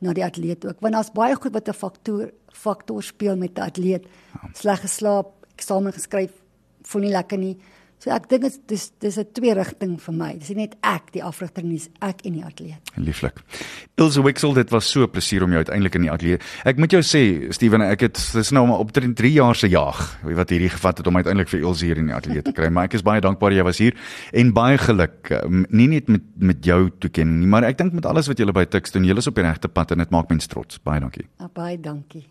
[0.00, 0.80] na die atleet ook.
[0.84, 4.04] Want daar's baie goed wat 'n faktor faktor speel met 'n atleet.
[4.04, 4.48] Ja.
[4.52, 6.32] Sleg geslaap, eksamen geskryf,
[6.82, 7.56] voel nie lekker nie.
[7.98, 10.36] So ek dink dit is dis 'n twee rigting vir my.
[10.38, 12.78] Dis nie net ek die afrigter nie, ek en die atleet.
[12.96, 13.40] Lieflik.
[13.96, 16.42] Ilse Wixel, dit was so 'n plesier om jou uiteindelik in die atleet.
[16.64, 20.18] Ek moet jou sê, Steven, ek het dis nou maar op 3 jaar se jaag
[20.22, 22.68] wat hierdie gevat het om uiteindelik vir Ilse hier in die atleet te kry.
[22.68, 23.94] Maar ek is baie dankbaar jy was hier
[24.32, 25.30] en baie geluk.
[25.30, 28.52] Ehm, nie net met met jou toekenning nie, maar ek dink met alles wat jy
[28.52, 29.04] by Tuks doen.
[29.04, 30.78] Jy is op die regte pad en dit maak mens trots.
[30.78, 31.26] Baie dankie.
[31.38, 32.26] Ah, baie dankie.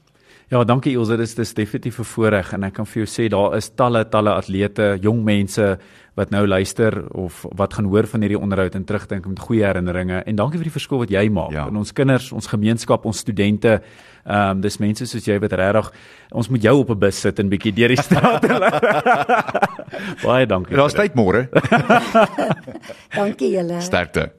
[0.54, 3.56] Ja, dankie Ilse, dit is definitief 'n voorreg en ek kan vir jou sê daar
[3.58, 5.80] is talle talle atlete, jong mense
[6.16, 10.24] wat nou luister of wat gaan hoor van hierdie onderhoud en terugdink met goeie herinneringe
[10.24, 11.68] en dankie vir die verskil wat jy maak ja.
[11.68, 13.82] in ons kinders, ons gemeenskap, ons studente.
[14.26, 15.92] Ehm um, dis mense soos jy wat regtig
[16.34, 18.48] ons moet jou op 'n bus sit en bietjie deur die straat.
[20.26, 20.76] Baie dankie.
[20.76, 21.46] Daar's tyd môre.
[23.20, 23.82] dankie julle.
[23.82, 24.32] Sterkte.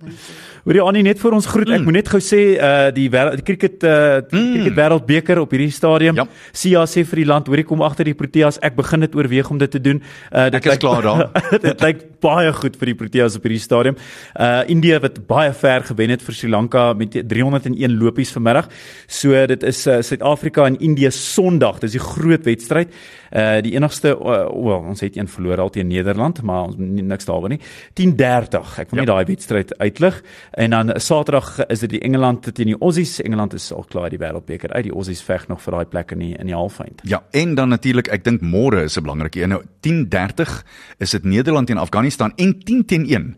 [0.64, 1.70] Hoorie Annie net vir ons groet.
[1.70, 1.84] Ek mm.
[1.84, 4.52] moet net gou sê uh die wêreld die cricket uh mm.
[4.56, 6.16] cricket wêreldbeker op hierdie stadium.
[6.16, 6.26] Ja.
[6.52, 8.58] Sia sê vir die land, hoorie kom agter die Proteas.
[8.58, 10.02] Ek begin dit oorweeg om dit te doen.
[10.32, 11.30] Uh dit is klaar daar.
[11.66, 13.98] dit lyk baie goed vir die Proteas op hierdie stadium.
[14.34, 18.70] Uh India wat baie ver gewen het vir Sri Lanka met 301 lopies vanmiddag.
[19.06, 21.80] So dit is uh, Suid-Afrika en Indië Sondag.
[21.84, 22.94] Dis die groot wedstryd.
[23.30, 27.28] Uh die enigste uh, well, ons het een verloor al teen Nederland, maar ons niks
[27.28, 27.60] daaroor nie.
[28.00, 28.76] 10:30.
[28.82, 29.04] Ek wil ja.
[29.04, 30.22] nie daai wedstryd uitlig.
[30.52, 33.18] En dan Saterdag is dit die Engeland teen die Aussies.
[33.22, 34.88] Engeland is al klaar die wêreldbeker uit.
[34.88, 37.02] Die Aussies veg nog vir daai plek in die in die halfeind.
[37.08, 39.48] Ja, en dan natuurlik, ek dink môre is 'n belangrike een.
[39.48, 40.64] Nou 10:30
[40.98, 43.36] is dit Nederland teen Afghanistan en 10 teen 1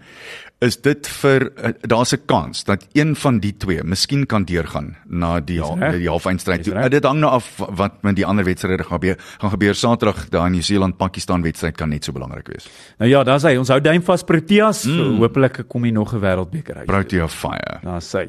[0.64, 4.96] is dit vir uh, daar's 'n kans dat een van die twee miskien kan deurgaan
[5.06, 5.62] na die
[5.98, 6.66] die halfeindstryd.
[6.66, 9.16] Uh, dit hang nou af wat met die ander wedstryde gaan gebeur.
[9.38, 12.68] Gaan gebeur Saterdag daai in Nieu-Seeland Pakistan wedstryd kan net so belangrik wees.
[12.98, 13.56] Nou ja, daar's hy.
[13.56, 14.84] Ons hou duim vas Proteas.
[14.84, 15.18] Mm.
[15.18, 16.86] Hoopelik kom hy nog 'n wêreldbeker uit.
[16.86, 17.78] Protea fire.
[17.82, 18.28] Daar's hy.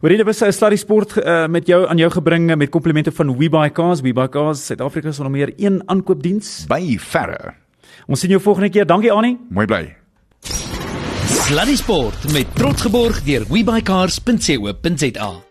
[0.00, 3.38] Hoorie, dit was 'n sluddy sport uh, met jou aan jou gebring met komplimente van
[3.38, 4.00] WeBuyCars.
[4.00, 7.67] WeBuyCars Suid-Afrika se nommer 1 aankoopdiens by verre.
[8.06, 8.86] Ons sien jou volgende keer.
[8.86, 9.38] Dankie Annie.
[9.50, 9.96] Mooi bly.
[11.48, 15.46] Sluddy Sport met trots geborg deur webycars.co.za